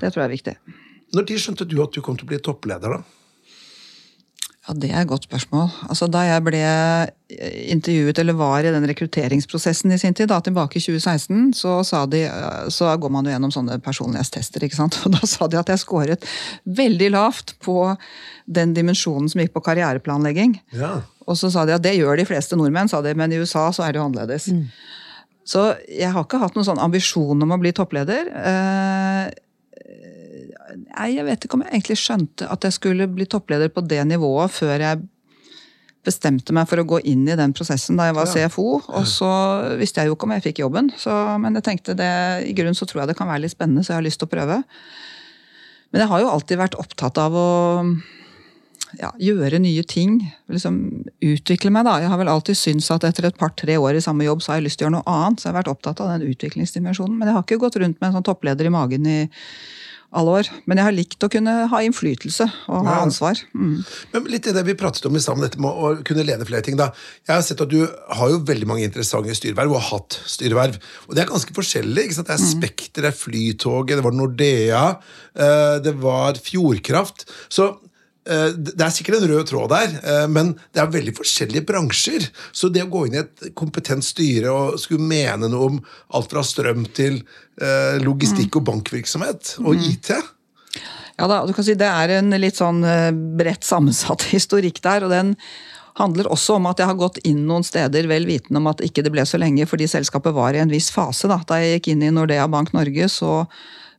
[0.00, 0.56] Det tror jeg er viktig.
[1.16, 3.25] Når de skjønte du at du kom til å bli toppleder, da?
[4.66, 5.68] Ja, Det er et godt spørsmål.
[5.88, 6.62] Altså, Da jeg ble
[7.70, 12.04] intervjuet, eller var i den rekrutteringsprosessen i sin tid, da, tilbake i 2016, så, sa
[12.06, 12.24] de,
[12.70, 14.62] så går man jo gjennom sånne personlighetstester.
[14.66, 14.98] ikke sant?
[15.06, 16.26] Og Da sa de at jeg scoret
[16.66, 17.96] veldig lavt på
[18.46, 20.58] den dimensjonen som gikk på karriereplanlegging.
[20.72, 21.02] Ja.
[21.26, 23.70] Og så sa de at det gjør de fleste nordmenn, sa de, men i USA
[23.74, 24.50] så er det jo annerledes.
[25.46, 28.30] Så jeg har ikke hatt noen sånn ambisjon om å bli toppleder.
[28.34, 29.26] Eh,
[30.74, 34.54] jeg vet ikke om jeg egentlig skjønte at jeg skulle bli toppleder på det nivået
[34.54, 35.04] før jeg
[36.06, 38.46] bestemte meg for å gå inn i den prosessen da jeg var Ja.
[38.48, 38.66] CFO.
[38.94, 39.30] Og så
[39.80, 42.12] visste jeg jo ikke om jeg fikk jobben, så, men jeg tenkte det,
[42.46, 44.28] i grunnen så tror jeg det kan være litt spennende, så jeg har lyst til
[44.30, 44.60] å prøve.
[45.90, 47.48] Men jeg har jo alltid vært opptatt av å
[49.00, 50.18] ja, gjøre nye ting.
[50.52, 50.78] Liksom
[51.24, 51.98] utvikle meg, da.
[52.02, 54.60] Jeg har vel alltid syntes at etter et par-tre år i samme jobb, så har
[54.60, 55.40] jeg lyst til å gjøre noe annet.
[55.40, 57.16] Så jeg har vært opptatt av den utviklingsdimensjonen.
[57.18, 59.18] Men jeg har ikke gått rundt med en sånn toppleder i magen i
[60.16, 60.50] alle år.
[60.66, 63.40] Men jeg har likt å kunne ha innflytelse og ha ansvar.
[63.56, 63.78] Mm.
[64.14, 66.64] Men litt i det vi pratet om i sammen, dette med å kunne lede flere
[66.66, 66.78] ting.
[66.80, 66.90] da.
[67.26, 70.78] Jeg har sett at Du har jo veldig mange interessante styreverv, og har hatt styreverv.
[71.08, 72.06] Og Det er ganske forskjellig.
[72.06, 72.30] ikke sant?
[72.30, 74.84] Det er Spekter, det er Flytoget, det var Nordea,
[75.36, 77.26] eh, det var Fjordkraft.
[77.48, 77.76] Så
[78.26, 82.26] det er sikkert en rød tråd der, eh, men det er veldig forskjellige bransjer.
[82.52, 85.78] Så det å gå inn i et kompetent styre og skulle mene noe om
[86.16, 90.10] alt fra strøm til eh, logistikk og bankvirksomhet og IT
[91.16, 95.06] Ja da, du kan si Det er en litt sånn eh, bredt sammensatt historikk der.
[95.06, 95.36] og den
[95.96, 99.00] handler også om at jeg har gått inn noen steder vel vitende om at ikke
[99.06, 101.24] det ble så lenge, fordi selskapet var i en viss fase.
[101.30, 103.46] Da, da jeg gikk inn i Nordea Bank Norge, så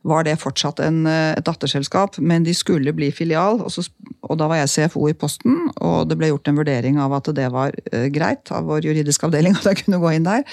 [0.06, 3.60] var det fortsatt en, eh, et datterselskap, men de skulle bli filial.
[3.64, 3.84] Og, så,
[4.22, 7.30] og da var jeg CFO i Posten, og det ble gjort en vurdering av at
[7.34, 10.44] det var eh, greit av vår juridiske avdeling at jeg kunne gå inn der.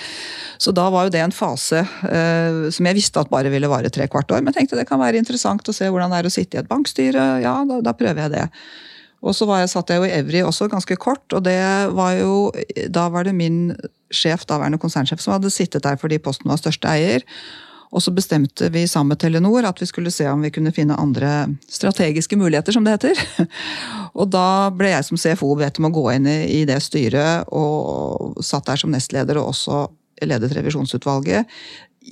[0.62, 3.94] Så da var jo det en fase eh, som jeg visste at bare ville vare
[3.94, 4.42] tre kvart år.
[4.42, 6.64] Men jeg tenkte det kan være interessant å se hvordan det er å sitte i
[6.64, 7.30] et bankstyre.
[7.46, 8.50] Ja, da, da prøver jeg det.
[9.26, 11.48] Og så jeg, satt jeg jo i Evry også ganske kort, og
[11.98, 12.52] var jo
[12.94, 13.74] Da var det min
[14.14, 17.26] sjef, daværende konsernsjef, som hadde sittet der fordi Posten var største eier.
[17.94, 20.98] Og så bestemte vi sammen med Telenor at vi skulle se om vi kunne finne
[21.00, 23.22] andre strategiske muligheter, som det heter.
[24.20, 28.40] Og da ble jeg som CFO bedt om å gå inn i det styret, og
[28.44, 29.82] satt der som nestleder og også
[30.24, 31.52] ledet revisjonsutvalget.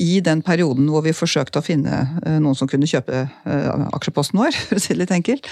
[0.03, 4.41] I den perioden hvor vi forsøkte å finne eh, noen som kunne kjøpe eh, aksjeposten
[4.41, 5.47] vår, for å si det litt enkelt.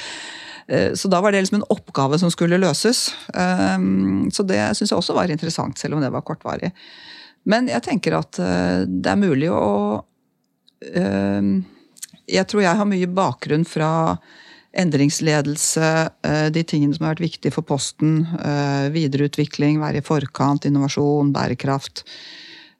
[0.67, 3.09] Eh, Så da var det liksom en oppgave som skulle løses.
[3.31, 6.73] Så det syns jeg også var interessant, selv om det var kortvarig.
[7.47, 10.03] Men jeg tenker at det er mulig å
[10.81, 13.91] Jeg tror jeg har mye bakgrunn fra
[14.71, 15.87] endringsledelse,
[16.23, 18.21] eh, de tingene som har vært viktige for Posten.
[18.39, 22.03] eh, Videreutvikling, være i forkant, innovasjon, bærekraft.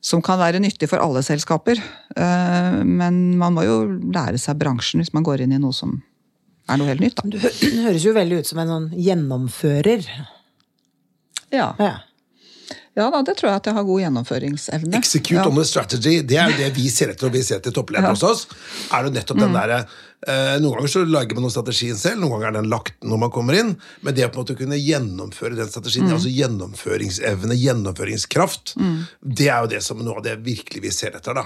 [0.01, 1.77] Som kan være nyttig for alle selskaper.
[2.15, 3.75] Eh, Men man må jo
[4.11, 6.01] lære seg bransjen hvis man går inn i noe som
[6.69, 7.15] er noe helt nytt.
[7.15, 7.27] Da.
[7.29, 7.37] Du
[7.85, 10.07] høres jo veldig ut som en sånn gjennomfører.
[11.51, 11.75] Ja.
[11.77, 11.97] Ja.
[12.97, 14.97] Ja da, det tror jeg at jeg har god gjennomføringsevne.
[14.99, 15.47] Execute ja.
[15.47, 16.17] on the strategy.
[16.27, 18.15] Det er jo det vi ser etter når vi ser etter toppledere Ja.
[18.17, 18.47] hos oss.
[18.91, 19.73] Er jo nettopp den der,
[20.27, 23.17] eh, Noen ganger så lager man noen strategien selv, noen ganger er den lagt når
[23.23, 23.77] man kommer inn.
[24.03, 28.75] Men det å på en måte kunne gjennomføre den strategien, altså gjennomføringsevne, gjennomføringskraft,
[29.23, 31.33] det er jo det som noe av det virkelig vi ser etter.
[31.33, 31.45] da.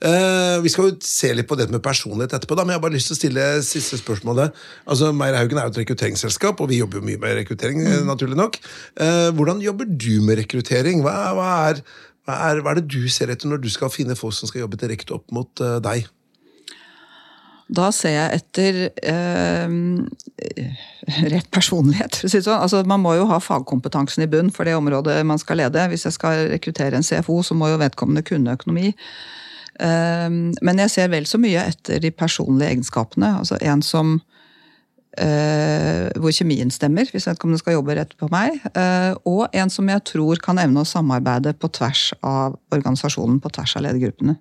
[0.00, 2.84] Eh, vi skal jo se litt på det med personlighet etterpå, da, men jeg har
[2.84, 4.54] bare lyst til å stille siste spørsmålet.
[4.90, 7.82] Altså, Meyer Haugen er jo et rekrutteringsselskap, og vi jobber jo mye med rekruttering.
[7.84, 8.06] Mm.
[8.10, 8.60] naturlig nok.
[9.00, 11.04] Uh, hvordan jobber du med rekruttering?
[11.04, 11.82] Hva, hva, er,
[12.26, 14.64] hva, er, hva er det du ser etter når du skal finne folk som skal
[14.64, 16.08] jobbe direkte opp mot uh, deg?
[17.70, 19.74] Da ser jeg etter eh,
[21.30, 22.18] rett personlighet.
[22.24, 22.56] sånn.
[22.56, 25.84] Altså, man må jo ha fagkompetansen i bunn for det området man skal lede.
[25.92, 28.90] Hvis jeg skal rekruttere en CFO, så må jo vedkommende kunne økonomi.
[29.80, 33.36] Eh, men jeg ser vel så mye etter de personlige egenskapene.
[33.40, 34.18] Altså en som
[35.18, 38.60] eh, hvor kjemien stemmer, hvis vedkommende skal jobbe rett på meg.
[38.74, 43.52] eh, og en som jeg tror kan evne å samarbeide på tvers av organisasjonen, på
[43.56, 44.38] tvers av ledergruppene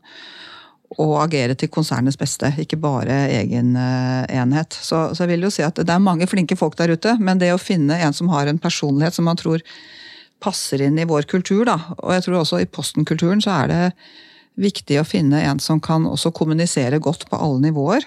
[0.98, 4.74] og agere til konsernets beste, ikke bare egen eh, enhet.
[4.74, 7.42] Så, så jeg vil jo si at det er mange flinke folk der ute, men
[7.42, 9.62] det å finne en som har en personlighet som man tror
[10.42, 13.82] passer inn i vår kultur, da, og jeg tror også i Posten-kulturen så er det
[14.58, 18.06] viktig å finne en som kan også kommunisere godt på alle nivåer.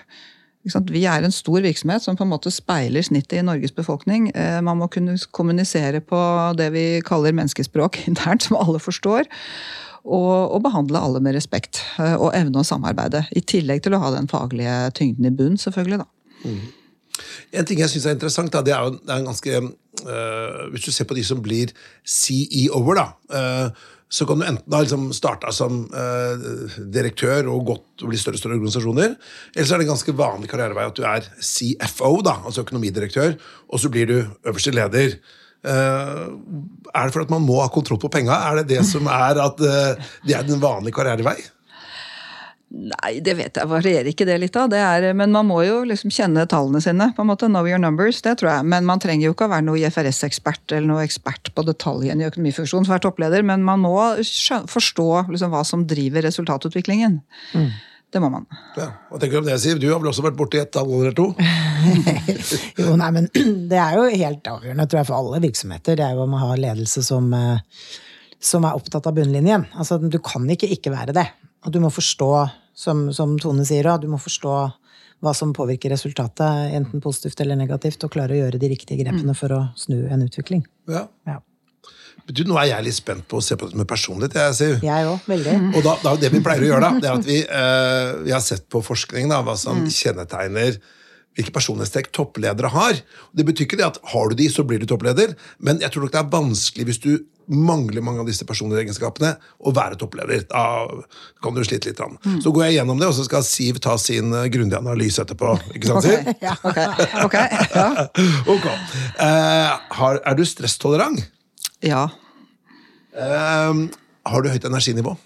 [0.63, 4.31] Vi er en stor virksomhet som på en måte speiler snittet i Norges befolkning.
[4.35, 6.19] Eh, Man må kunne kommunisere på
[6.57, 9.27] det vi kaller menneskespråk internt, som alle forstår
[10.05, 11.83] og, og behandle alle med respekt.
[11.99, 13.25] eh, Og evne å samarbeide.
[13.35, 15.99] I tillegg til å ha den faglige tyngden i bunn, selvfølgelig.
[15.99, 16.53] da.
[17.53, 20.71] En ting jeg syns er interessant, da, det er jo det er en ganske øh,
[20.73, 21.75] Hvis du ser på de som blir
[22.09, 23.07] CEO-er, da.
[23.35, 28.19] øh, så kan du enten ha liksom starta som øh, direktør og gått og bli
[28.21, 29.15] større og større organisasjoner.
[29.55, 33.39] Eller så er det en ganske vanlig karrierevei at du er CFO, da, altså økonomidirektør,
[33.73, 35.17] og så blir du øverste leder.
[35.65, 36.23] Eh,
[36.93, 38.37] er det for at man må ha kontroll på penga?
[38.51, 41.39] Er det det som er at eh, det er den vanlige karrierevei?
[42.73, 43.69] Nei, det vet jeg.
[43.69, 44.65] Varierer ikke det litt, da?
[44.71, 47.11] Det er, men man må jo liksom kjenne tallene sine.
[47.13, 48.65] på en måte, Know your numbers, det tror jeg.
[48.73, 52.29] Men man trenger jo ikke å være noe IFRS-ekspert eller noe ekspert på detaljen i
[52.31, 53.93] økonomifunksjonen for å være toppleder, men man må
[54.73, 57.19] forstå liksom, hva som driver resultatutviklingen.
[58.13, 58.45] Det må man.
[58.77, 59.79] Ja, Hva tenker du om det, Siv?
[59.81, 61.31] Du har vel også vært borti et tall eller to?
[62.81, 63.29] Jo, nei, men
[63.71, 65.97] Det er jo helt avgjørende tror jeg, for alle virksomheter.
[66.01, 67.63] Det er jo om å ha ledelse som, eh,
[68.41, 69.65] som er opptatt av bunnlinjen.
[69.77, 71.29] Altså, Du kan ikke ikke være det.
[71.65, 72.29] Og du må forstå,
[72.75, 74.57] som, som Tone sier, du må forstå
[75.23, 79.37] hva som påvirker resultatet, enten positivt eller negativt, og klare å gjøre de riktige grepene
[79.39, 80.65] for å snu en utvikling.
[80.91, 81.07] Ja.
[81.29, 81.39] Ja.
[82.27, 84.35] Du, nå er jeg litt spent på å se på det med personlighet.
[84.39, 84.75] jeg, Siv.
[84.87, 85.55] Jeg også, veldig.
[85.73, 88.35] Og da, da, det vi pleier å gjøre, da, det er at vi, eh, vi
[88.35, 90.79] har sett på forskning da, hva som kjennetegner
[91.37, 92.99] hvilke personlighetstrekk toppledere har.
[93.33, 95.33] Det betyr ikke det at har du de, så blir du toppleder,
[95.65, 97.13] men jeg tror nok det er vanskelig hvis du
[97.47, 100.45] mangler mange av disse personlige egenskapene, å være toppleder.
[100.51, 100.87] Da
[101.43, 102.03] kan du slite litt.
[102.03, 102.41] Mm.
[102.45, 105.55] Så går jeg gjennom det, og så skal Siv ta sin eh, grundige analyse etterpå.
[105.77, 106.31] Ikke sant, Siv?
[106.69, 106.79] Ok,
[107.27, 107.39] ok,
[107.75, 107.89] ja.
[108.55, 108.79] okay.
[109.27, 111.27] Eh, har, er du stresstolerant?
[111.83, 112.07] ja.
[113.13, 113.83] Eh,
[114.25, 115.17] har du høyt energinivå?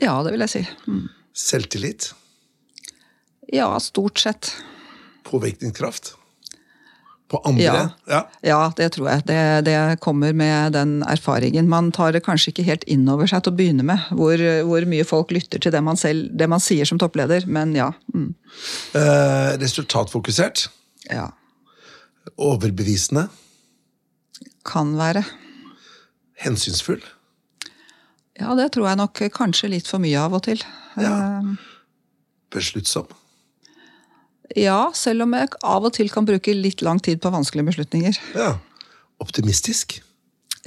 [0.00, 0.62] Ja, det vil jeg si.
[0.88, 1.04] Mm.
[1.36, 2.08] Selvtillit?
[3.52, 4.54] Ja, stort sett.
[5.28, 6.14] Påvirkningskraft?
[7.32, 7.64] På andre?
[7.64, 7.84] Ja.
[8.12, 8.20] ja.
[8.44, 9.24] Ja, det tror jeg.
[9.30, 11.70] Det, det kommer med den erfaringen.
[11.72, 14.84] Man tar det kanskje ikke helt inn over seg til å begynne med, hvor, hvor
[14.90, 17.48] mye folk lytter til det man, selv, det man sier som toppleder.
[17.48, 17.88] Men ja.
[18.12, 18.34] Mm.
[19.00, 20.68] Eh, resultatfokusert?
[21.10, 21.30] ja.
[22.38, 23.26] Overbevisende?
[24.62, 25.24] Kan være.
[26.38, 27.02] Hensynsfull?
[28.38, 30.62] Ja, det tror jeg nok kanskje litt for mye av og til.
[31.00, 31.10] Ja.
[31.40, 31.50] Eh,
[32.52, 33.10] Besluttsom?
[34.58, 38.18] Ja, selv om jeg av og til kan bruke litt lang tid på vanskelige beslutninger.
[38.36, 38.54] Ja.
[39.22, 40.00] Optimistisk?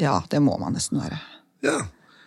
[0.01, 1.19] Ja, det må man nesten være.
[1.65, 1.79] Ja.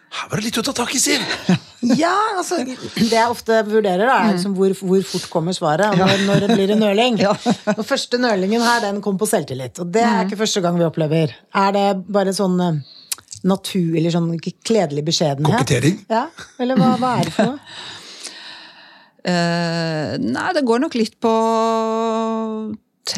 [0.08, 1.24] Her var det litt å ta tak i, Siv!
[2.00, 5.94] Ja, altså, Det jeg ofte vurderer, da, er liksom hvor, hvor fort kommer svaret.
[6.00, 7.20] Når, når det blir en nøling.
[7.28, 7.34] Ja.
[7.68, 9.78] Den første nølingen her, den kom på selvtillit.
[9.84, 11.36] Og det er ikke første gang vi opplever.
[11.54, 12.80] Er det bare sånn eh,
[13.46, 15.54] natur, eller sånn kledelig beskjedenhet?
[15.54, 16.00] Kokettering?
[16.10, 16.24] Ja,
[16.58, 17.62] eller hva, hva er det for noe?
[19.26, 21.32] Eh, nei, det går nok litt på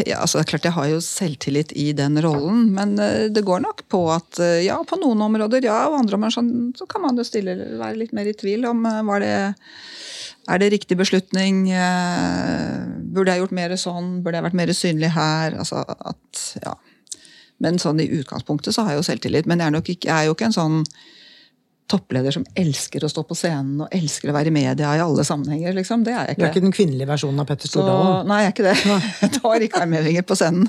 [0.07, 3.43] ja, altså det er klart Jeg har jo selvtillit i den rollen, men eh, det
[3.45, 6.87] går nok på at eh, ja, på noen områder ja, og andre områder sånn, så
[6.89, 9.35] kan man jo stille, være litt mer i tvil om var det
[10.51, 11.67] er det riktig beslutning?
[13.13, 14.09] Burde jeg gjort mer sånn?
[14.25, 15.55] Burde jeg vært mer synlig her?
[15.61, 16.73] Altså at, ja.
[17.63, 19.47] Men sånn i utgangspunktet så har jeg jo selvtillit.
[19.47, 20.81] Men jeg er, ikke, jeg er jo ikke en sånn
[21.91, 25.25] toppleder som elsker å stå på scenen og elsker å være i media i alle
[25.27, 25.75] sammenhenger.
[25.77, 26.05] liksom.
[26.07, 26.61] Det er jeg Du er ikke.
[26.61, 28.29] ikke den kvinnelige versjonen av Petter Stordalen?
[28.31, 29.01] nei, jeg er ikke det.
[29.25, 30.69] Jeg tar ikke armhevinger på scenen.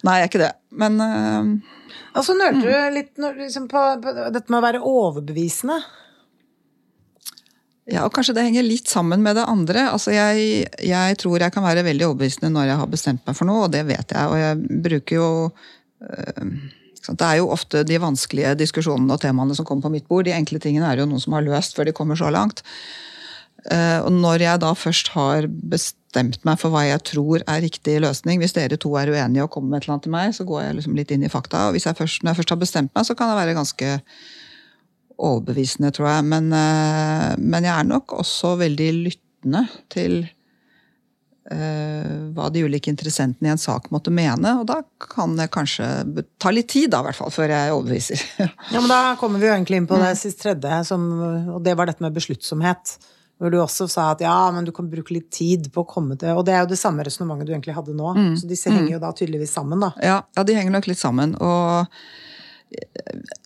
[0.00, 0.50] Nei, jeg er ikke det.
[0.80, 1.48] Men uh,
[2.16, 5.76] Og så nølte du litt liksom, på, på dette med å være overbevisende.
[7.90, 9.88] ja, og kanskje det henger litt sammen med det andre.
[9.92, 13.50] Altså, jeg, jeg tror jeg kan være veldig overbevisende når jeg har bestemt meg for
[13.50, 14.28] noe, og det vet jeg.
[14.30, 19.54] Og jeg bruker jo øh, ikke Det er jo ofte de vanskelige diskusjonene og temaene
[19.56, 20.26] som kommer på mitt bord.
[20.28, 22.60] De enkle tingene er jo noen som har løst før de kommer så langt.
[23.68, 27.98] Eh, Og når jeg da først har bestemt meg for hva jeg tror er riktig
[28.00, 30.46] løsning, hvis dere to er uenige og kommer med et eller annet til meg, så
[30.48, 31.68] går jeg liksom litt inn i fakta.
[31.68, 33.94] Og jeg først, når jeg først har bestemt meg, så kan jeg være ganske
[35.20, 36.24] overbevisende, tror jeg.
[36.32, 40.22] Men, eh, men jeg er nok også veldig lyttende til
[41.50, 44.52] hva de ulike interessentene i en sak måtte mene.
[44.60, 45.86] Og da kan det kanskje
[46.38, 48.22] ta litt tid, da, i hvert fall, før jeg overbeviser.
[48.74, 51.08] Ja, men Da kommer vi jo egentlig inn på det sist tredje, som,
[51.56, 52.94] og det var dette med besluttsomhet.
[53.40, 56.12] Hvor du også sa at ja, men du kan bruke litt tid på å komme
[56.20, 58.10] til Og det er jo det samme resonnementet du egentlig hadde nå.
[58.36, 59.94] Så disse henger jo da tydeligvis sammen, da.
[60.04, 61.32] Ja, ja, de henger nok litt sammen.
[61.40, 61.88] Og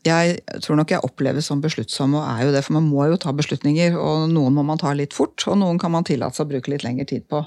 [0.04, 3.20] jeg tror nok jeg oppleves som besluttsom, og er jo det, for man må jo
[3.22, 3.94] ta beslutninger.
[3.96, 6.74] Og noen må man ta litt fort, og noen kan man tillate seg å bruke
[6.74, 7.44] litt lengre tid på.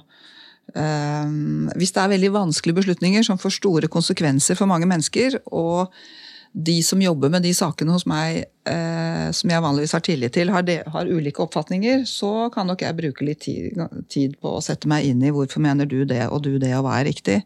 [0.75, 5.93] Um, hvis det er veldig vanskelige beslutninger som får store konsekvenser for mange mennesker, og
[6.57, 10.49] de som jobber med de sakene hos meg eh, som jeg vanligvis har tillit til,
[10.53, 13.77] har, de, har, ulike oppfatninger, så kan nok jeg bruke litt tid,
[14.09, 16.87] tid, på å sette meg inn i hvorfor mener du det og du det, og
[16.87, 17.41] hva er riktig.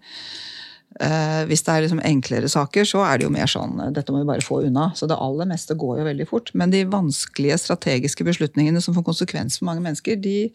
[0.99, 4.21] Eh, hvis det er liksom enklere saker, så er det jo mer sånn dette må
[4.21, 4.89] vi bare få unna.
[4.97, 6.51] Så det aller meste går jo veldig fort.
[6.57, 10.51] Men de vanskelige strategiske beslutningene som får konsekvens for mange mennesker, de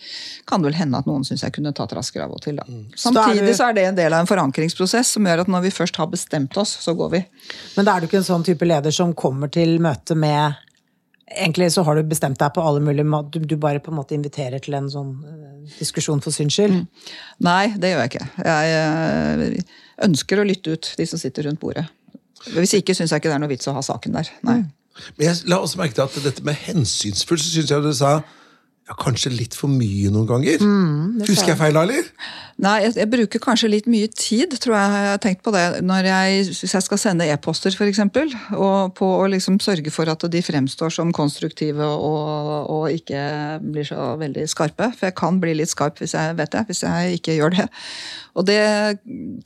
[0.48, 2.60] kan det vel hende at noen syns jeg kunne tatt raskere av og til.
[2.60, 2.68] Da.
[2.68, 2.84] Mm.
[2.92, 5.96] Samtidig så er det en del av en forankringsprosess som gjør at når vi først
[6.02, 7.24] har bestemt oss, så går vi.
[7.78, 10.65] Men da er du ikke en sånn type leder som kommer til møte med
[11.26, 13.42] Egentlig så har du bestemt deg på alle mulige måter.
[13.42, 16.76] Du, bare på en måte inviterer til en sånn uh, diskusjon for syns skyld.
[16.78, 17.12] Mm.
[17.46, 18.28] Nei, det gjør jeg ikke.
[18.46, 21.88] Jeg uh, ønsker å lytte ut de som sitter rundt bordet.
[22.54, 24.30] Hvis ikke syns jeg ikke det er noe vits å ha saken der.
[24.46, 24.60] Nei.
[24.62, 24.72] Mm.
[25.18, 28.20] Men jeg la også merke til at dette med hensynsfull, så syns jeg du sa
[28.86, 30.62] ja, kanskje litt for mye noen ganger.
[30.62, 32.06] Mm, Husker jeg feil, eller?
[32.62, 35.64] Nei, jeg, jeg, bruker kanskje litt mye tid, tror jeg jeg har tenkt på det.
[35.82, 38.04] Når jeg, hvis jeg skal sende e-poster, f.eks.,
[38.54, 43.90] og på å liksom sørge for at de fremstår som konstruktive og, og, ikke blir
[43.90, 44.92] så veldig skarpe.
[44.94, 47.68] For jeg kan bli litt skarp hvis jeg vet det, hvis jeg ikke gjør det.
[48.38, 48.62] Og det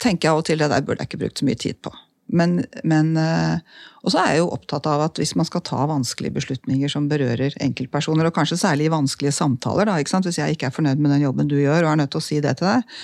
[0.04, 1.96] tenker jeg av og til, det der burde jeg ikke brukt så mye tid på.
[2.30, 3.58] Men, men eh,
[4.04, 7.08] Og så er jeg jo opptatt av at hvis man skal ta vanskelige beslutninger som
[7.10, 11.14] berører enkeltpersoner, og kanskje særlig i vanskelige samtaler, da, hvis jeg ikke er fornøyd med
[11.16, 13.00] den jobben du gjør, og er nødt til å si det til deg,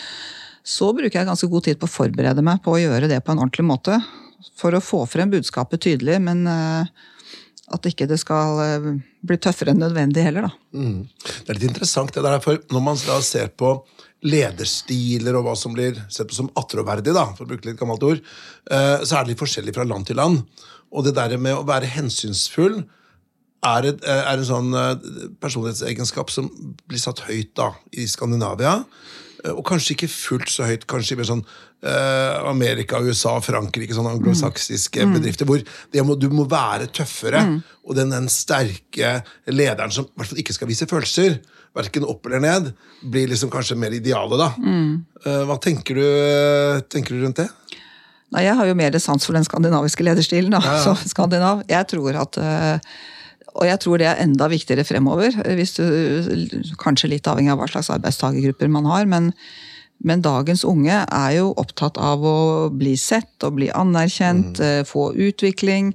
[0.66, 3.34] så bruker jeg ganske god tid på å forberede meg på å gjøre det på
[3.34, 4.00] en ordentlig måte.
[4.58, 6.88] For å få frem budskapet tydelig, men uh,
[7.74, 8.88] at ikke det skal uh,
[9.26, 10.80] bli tøffere enn nødvendig heller, da.
[10.80, 11.06] Mm.
[11.22, 13.76] Det er litt interessant det der, for når man da ser på
[14.24, 18.05] lederstiler og hva som blir sett på som attråverdig, da, for å bruke litt gammelt
[18.07, 18.22] ord,
[18.70, 20.42] eh, så er det litt forskjellig fra land til land.
[20.94, 22.81] Og det der med å være hensynsfull
[23.66, 26.48] er, et, eh, er en sånn eh, personlighetsegenskap som
[26.88, 28.81] blir satt høyt da, i Skandinavia.
[29.46, 31.42] Og kanskje ikke fullt så høyt kanskje i sånn
[32.48, 35.12] Amerika, USA, Frankrike, sånne anglosaksiske mm.
[35.12, 35.61] bedrifter, hvor
[36.09, 37.44] må, du må være tøffere.
[37.44, 37.59] Mm.
[37.87, 39.20] Og den, den sterke
[39.52, 41.37] lederen som i hvert fall ikke skal vise følelser
[41.76, 42.70] verken opp eller ned,
[43.04, 44.52] blir liksom kanskje mer idealet, da.
[44.56, 45.04] Mm.
[45.24, 46.06] Eh, hva tenker du,
[46.92, 47.50] tenker du, rundt det?
[48.34, 50.56] Nei, Jeg har jo mer sans for den skandinaviske lederstilen.
[50.56, 51.62] da, ja, som skandinav.
[51.70, 52.96] Jeg tror at eh,
[53.56, 55.84] og jeg tror det er enda viktigere fremover, hvis du,
[56.82, 59.06] kanskje litt avhengig av hva slags arbeidstakergrupper man har.
[59.08, 59.30] men
[60.04, 62.38] men dagens unge er jo opptatt av å
[62.74, 64.66] bli sett og bli anerkjent, mm.
[64.66, 65.92] Eh, få utvikling.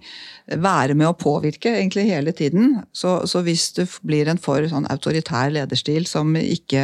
[0.52, 2.80] Være med å påvirke egentlig hele tiden.
[2.92, 6.84] Så, så hvis du blir en for sånn autoritær lederstil som ikke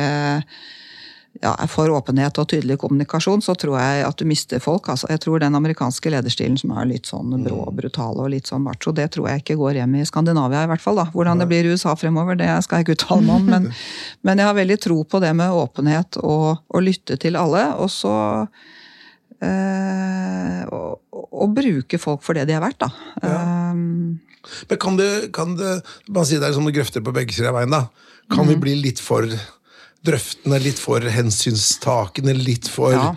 [1.42, 4.90] ja, er for åpenhet og tydelig kommunikasjon, så tror jeg at du mister folk.
[4.90, 7.78] Altså, jeg tror den amerikanske lederstilen som er litt sånn brå og mm.
[7.82, 10.84] brutal og litt sånn macho, det tror jeg ikke går hjem i Skandinavia, i hvert
[10.84, 11.02] fall.
[11.02, 11.08] da.
[11.14, 13.52] Hvordan det blir i USA fremover, det skal jeg ikke uttale meg om.
[13.54, 13.70] Men,
[14.26, 17.68] men, jeg har veldig tro på det med åpenhet og å lytte til alle.
[17.84, 18.16] Og så
[19.44, 22.90] eh, å, bruke folk for det de er verdt, da.
[23.22, 23.44] Ja.
[23.74, 24.18] Um,
[24.70, 27.58] men kan det, kan det Man sier det er sånne grøfter på begge sider av
[27.60, 27.88] veien, da.
[28.32, 28.52] Kan mm.
[28.54, 29.28] vi bli litt for
[30.06, 33.08] drøftende, litt for hensynstakende, litt for ja.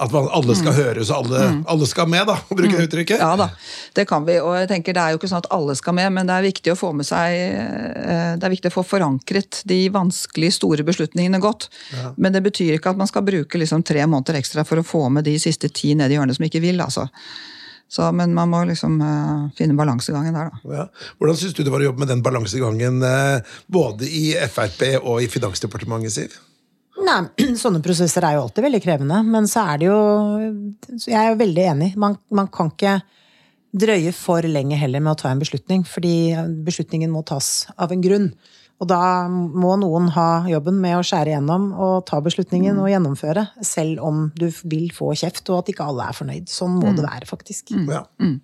[0.00, 0.78] at man, alle skal mm.
[0.78, 1.58] høres og alle, mm.
[1.72, 2.84] alle, skal med, da, å bruke mm.
[2.86, 3.22] uttrykket.
[3.22, 3.50] Ja da,
[3.96, 4.38] det kan vi.
[4.42, 6.48] Og jeg tenker det er jo ikke sånn at alle skal med, men det er
[6.48, 10.86] viktig å få med seg eh, Det er viktig å få forankret de vanskelige, store
[10.86, 11.68] beslutningene godt.
[11.94, 12.14] Ja.
[12.16, 15.06] Men det betyr ikke at man skal bruke liksom tre måneder ekstra for å få
[15.12, 17.08] med de siste ti ned i hjørnet som ikke vil, altså.
[17.90, 20.74] Så, men man må liksom uh, finne balansegangen der, da.
[20.76, 20.84] Ja.
[21.18, 25.24] Hvordan syns du det var å jobbe med den balansegangen uh, både i Frp og
[25.24, 26.36] i Finansdepartementet, Siv?
[27.00, 27.22] Nei,
[27.62, 29.22] Sånne prosesser er jo alltid veldig krevende.
[29.26, 29.98] Men så er det jo
[31.08, 31.90] Jeg er jo veldig enig.
[32.00, 33.00] Man, man kan ikke
[33.70, 35.82] drøye for lenge heller med å ta en beslutning.
[35.88, 36.14] Fordi
[36.66, 38.30] beslutningen må tas av en grunn.
[38.80, 42.82] Og da må noen ha jobben med å skjære igjennom og ta beslutningen mm.
[42.82, 43.42] og gjennomføre.
[43.66, 46.48] Selv om du vil få kjeft, og at ikke alle er fornøyd.
[46.48, 46.96] Sånn må mm.
[46.96, 47.74] det være, faktisk.
[47.76, 47.90] Mm.
[47.92, 48.06] Ja.
[48.22, 48.38] Mm.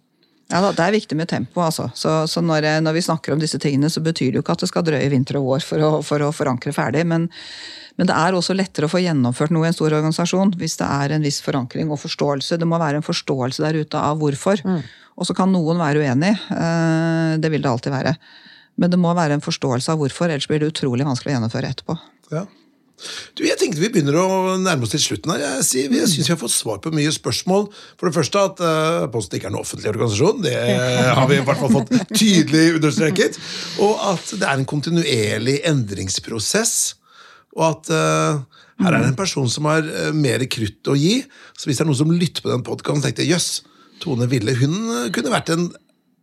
[0.52, 1.60] Ja, Det er viktig med tempo.
[1.64, 1.88] altså.
[1.94, 4.62] Så, så når, når, vi snakker om disse tingene, så betyr det jo ikke at
[4.62, 7.02] det skal drøye vinter og vår for å, for å forankre ferdig.
[7.08, 7.26] Men,
[7.96, 10.86] men, det er også lettere å få gjennomført noe i en stor organisasjon hvis det
[10.86, 12.60] er en viss forankring og forståelse.
[12.60, 14.62] Det må være en forståelse der ute av hvorfor.
[14.62, 14.84] Mm.
[15.16, 16.36] Og så kan noen være uenig.
[16.52, 18.18] Eh, det vil det alltid være.
[18.76, 21.72] Men det må være en forståelse av hvorfor, ellers blir det utrolig vanskelig å gjennomføre
[21.72, 21.96] etterpå.
[22.34, 22.44] Ja.
[23.36, 25.34] Du, jeg tenkte Vi begynner å nærme oss til slutten.
[25.34, 25.42] her.
[25.44, 27.68] Jeg, jeg syns vi har fått svar på mye spørsmål.
[28.00, 30.40] For det første at uh, Posten ikke er noen offentlig organisasjon.
[30.46, 30.54] Det
[31.18, 33.40] har vi i hvert fall fått tydelig understreket.
[33.84, 36.76] Og at det er en kontinuerlig endringsprosess.
[37.56, 41.18] Og at uh, her er det en person som har uh, mer krutt å gi.
[41.56, 43.50] Så hvis det er noen som lytter på den podkasten, tenkte jeg jøss,
[44.00, 44.76] Tone Ville hun
[45.12, 45.70] kunne vært en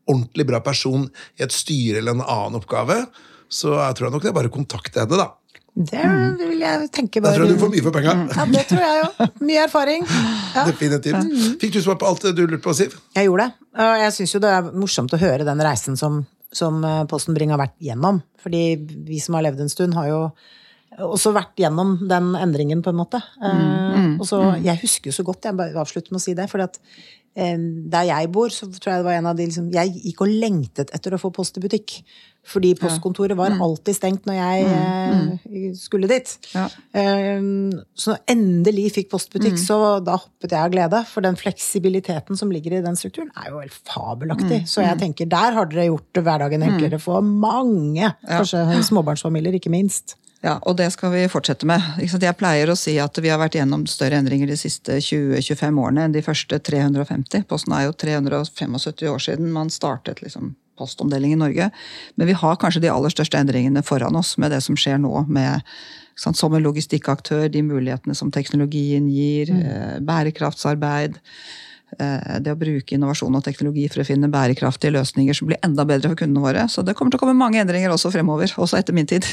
[0.10, 1.06] ordentlig bra person
[1.40, 3.06] i et styre eller en annen oppgave.
[3.54, 5.32] Så jeg tror nok det er bare å kontakte henne, da.
[5.74, 6.02] Det
[6.38, 8.12] vil jeg tenke Da bare tror jeg du får mye for penga.
[8.30, 9.28] Ja, det tror jeg jo.
[9.50, 10.08] Mye erfaring.
[10.54, 10.68] Ja.
[10.68, 11.32] Definitivt.
[11.58, 12.92] Fikk du svar på alt du lurte på, Siv?
[13.18, 13.66] Jeg gjorde det.
[13.82, 16.20] Og jeg syns jo det er morsomt å høre den reisen som,
[16.54, 18.20] som eh, Posten Bring har vært gjennom.
[18.44, 18.62] Fordi
[19.08, 20.20] vi som har levd en stund, har jo
[21.02, 23.24] også vært gjennom den endringen, på en måte.
[23.42, 24.20] Mm.
[24.22, 26.68] og så, Jeg husker jo så godt, jeg bare avslutter med å si det, fordi
[26.70, 29.90] at eh, der jeg bor, så tror jeg det var en av de liksom, Jeg
[30.04, 32.04] gikk og lengtet etter å få post i butikk.
[32.44, 36.34] Fordi postkontoret var alltid stengt når jeg eh, skulle dit.
[36.52, 36.66] Ja.
[37.96, 41.00] Så når endelig fikk postbutikk, så da hoppet jeg av glede.
[41.08, 44.60] For den fleksibiliteten som ligger i den strukturen, er jo helt fabelaktig.
[44.68, 48.12] Så jeg tenker, der har dere gjort hverdagen enklere for mange.
[48.28, 50.18] Kanskje småbarnsfamilier, ikke minst.
[50.44, 51.80] Ja, og det skal vi fortsette med.
[52.04, 56.04] Jeg pleier å si at vi har vært gjennom større endringer de siste 20-25 årene
[56.04, 57.46] enn de første 350.
[57.48, 61.70] Posten er jo 375 år siden man startet liksom postomdeling i Norge.
[62.16, 65.14] Men vi har kanskje de aller største endringene foran oss med det som skjer nå.
[65.30, 65.62] med
[66.20, 70.06] sant, Som en logistikkaktør, de mulighetene som teknologien gir, mm.
[70.06, 71.18] bærekraftsarbeid.
[72.00, 75.86] eh, Det å bruke innovasjon og teknologi for å finne bærekraftige løsninger som blir enda
[75.86, 76.68] bedre for kundene våre.
[76.68, 79.24] Så det kommer til å komme mange endringer også fremover, også etter min tid.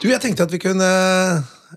[0.00, 0.90] Du, jeg tenkte at vi kunne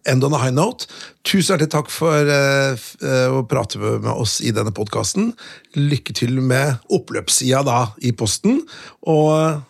[0.10, 0.88] end on a high note.
[1.24, 5.32] Tusen hjertelig takk for uh, eh, å prate med oss i denne podkasten.
[5.78, 8.64] Lykke til med oppløpssida da i posten,
[9.08, 9.62] og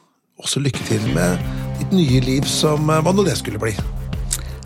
[0.43, 1.43] også lykke til med
[1.79, 3.75] ditt nye liv som eh, hva nå det skulle bli.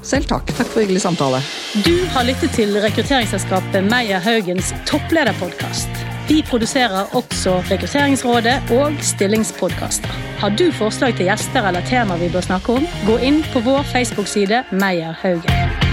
[0.08, 0.48] Selv takk.
[0.56, 1.42] Takk for hyggelig samtale.
[1.84, 6.17] Du har lyttet til rekrutteringsselskapet Meyer Haugens topplederpodkast.
[6.28, 10.12] Vi produserer også Rekrutteringsrådet og stillingspodkaster.
[10.42, 13.88] Har du forslag til gjester eller temaer vi bør snakke om, gå inn på vår
[13.96, 15.87] Facebook-side Meyer Haugen.